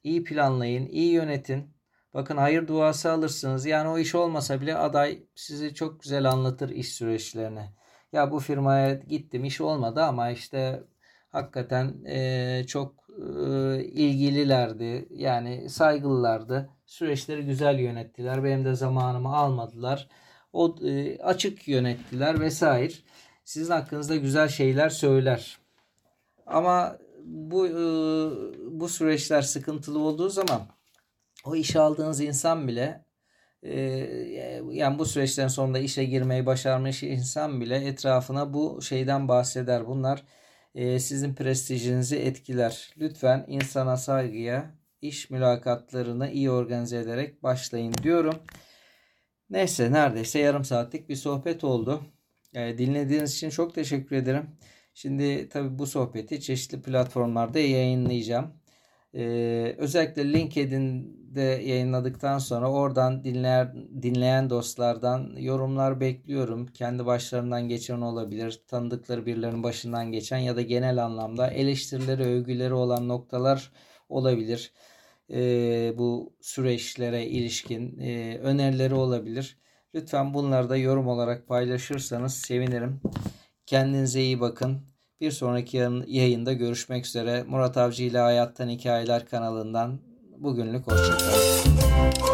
iyi 0.05 0.25
planlayın, 0.25 0.87
iyi 0.87 1.13
yönetin. 1.13 1.77
Bakın 2.15 2.37
hayır 2.37 2.69
duası 2.69 3.13
alırsınız. 3.13 3.67
Yani 3.67 3.89
o 3.89 3.99
iş 3.99 4.15
olmasa 4.15 4.61
bile 4.61 4.77
aday 4.77 5.23
sizi 5.35 5.75
çok 5.75 6.03
güzel 6.03 6.31
anlatır 6.31 6.71
iş 6.71 6.93
süreçlerini 6.93 7.71
ya 8.13 8.31
bu 8.31 8.39
firmaya 8.41 8.95
gittim 8.95 9.45
iş 9.45 9.61
olmadı 9.61 10.03
ama 10.03 10.31
işte 10.31 10.83
hakikaten 11.31 12.05
e, 12.05 12.65
çok 12.67 13.02
e, 13.19 13.85
ilgililerdi. 13.85 15.09
Yani 15.11 15.69
saygılılardı. 15.69 16.71
Süreçleri 16.87 17.45
güzel 17.45 17.79
yönettiler. 17.79 18.45
Benim 18.45 18.65
de 18.65 18.75
zamanımı 18.75 19.37
almadılar. 19.37 20.09
O 20.53 20.77
e, 20.87 21.19
açık 21.19 21.69
yönettiler 21.69 22.41
vesaire. 22.41 22.93
Sizin 23.45 23.73
hakkınızda 23.73 24.17
güzel 24.17 24.49
şeyler 24.49 24.89
söyler. 24.89 25.59
Ama 26.47 26.99
bu 27.25 27.67
e, 27.69 27.73
bu 28.81 28.89
süreçler 28.89 29.43
sıkıntılı 29.43 29.99
olduğu 29.99 30.29
zaman 30.29 30.63
o 31.45 31.55
işe 31.55 31.81
aldığınız 31.81 32.21
insan 32.21 32.69
bile 32.69 33.05
yani 34.71 34.99
bu 34.99 35.07
süreçten 35.07 35.49
sonunda 35.49 35.79
işe 35.79 36.05
girmeyi 36.05 36.47
başarmış 36.47 37.03
insan 37.03 37.61
bile 37.61 37.77
etrafına 37.77 38.55
bu 38.55 38.83
şeyden 38.83 39.29
bahseder. 39.29 39.87
Bunlar 39.87 40.25
e, 40.75 40.99
sizin 40.99 41.35
prestijinizi 41.35 42.17
etkiler. 42.17 42.95
Lütfen 42.99 43.45
insana 43.49 43.97
saygıya, 43.97 44.75
iş 45.03 45.31
mülakatlarını 45.31 46.31
iyi 46.31 46.51
organize 46.51 46.99
ederek 46.99 47.43
başlayın 47.43 47.95
diyorum. 48.03 48.43
Neyse 49.51 49.93
neredeyse 49.93 50.39
yarım 50.39 50.65
saatlik 50.65 51.09
bir 51.09 51.17
sohbet 51.17 51.65
oldu. 51.65 52.03
Yani 52.53 52.79
dinlediğiniz 52.79 53.35
için 53.35 53.51
çok 53.51 53.75
teşekkür 53.75 54.17
ederim. 54.17 54.51
Şimdi 54.95 55.49
tabi 55.49 55.79
bu 55.79 55.87
sohbeti 55.87 56.41
çeşitli 56.41 56.83
platformlarda 56.83 57.59
yayınlayacağım. 57.59 58.62
Ee, 59.15 59.75
özellikle 59.79 60.33
LinkedIn'de 60.33 61.43
yayınladıktan 61.43 62.39
sonra 62.39 62.71
oradan 62.73 63.25
dinleyen, 63.25 63.89
dinleyen 64.03 64.51
dostlardan 64.51 65.37
yorumlar 65.37 66.01
bekliyorum. 66.01 66.67
Kendi 66.67 67.07
başlarından 67.07 67.69
geçen 67.69 68.01
olabilir, 68.01 68.63
tanıdıkları 68.69 69.27
birilerinin 69.27 69.63
başından 69.63 70.13
geçen 70.13 70.39
ya 70.39 70.57
da 70.57 70.63
genel 70.63 71.05
anlamda 71.05 71.51
eleştirileri, 71.51 72.23
övgüleri 72.23 72.75
olan 72.75 73.09
noktalar 73.09 73.73
olabilir. 74.09 74.73
Ee, 75.31 75.95
bu 75.99 76.37
süreçlere 76.41 77.27
ilişkin 77.27 77.99
e, 78.01 78.39
önerileri 78.39 78.95
olabilir. 78.95 79.59
Lütfen 79.95 80.35
bunları 80.35 80.69
da 80.71 80.77
yorum 80.77 81.09
olarak 81.09 81.49
paylaşırsanız 81.49 82.35
sevinirim. 82.35 83.01
Kendinize 83.67 84.23
iyi 84.23 84.41
bakın. 84.41 84.92
Bir 85.23 85.31
sonraki 85.31 85.77
yayında 86.07 86.53
görüşmek 86.53 87.07
üzere. 87.07 87.43
Murat 87.49 87.77
Avcı 87.77 88.03
ile 88.03 88.19
Hayattan 88.19 88.69
Hikayeler 88.69 89.27
kanalından 89.27 89.99
bugünlük 90.39 90.87
hoşçakalın. 90.87 92.32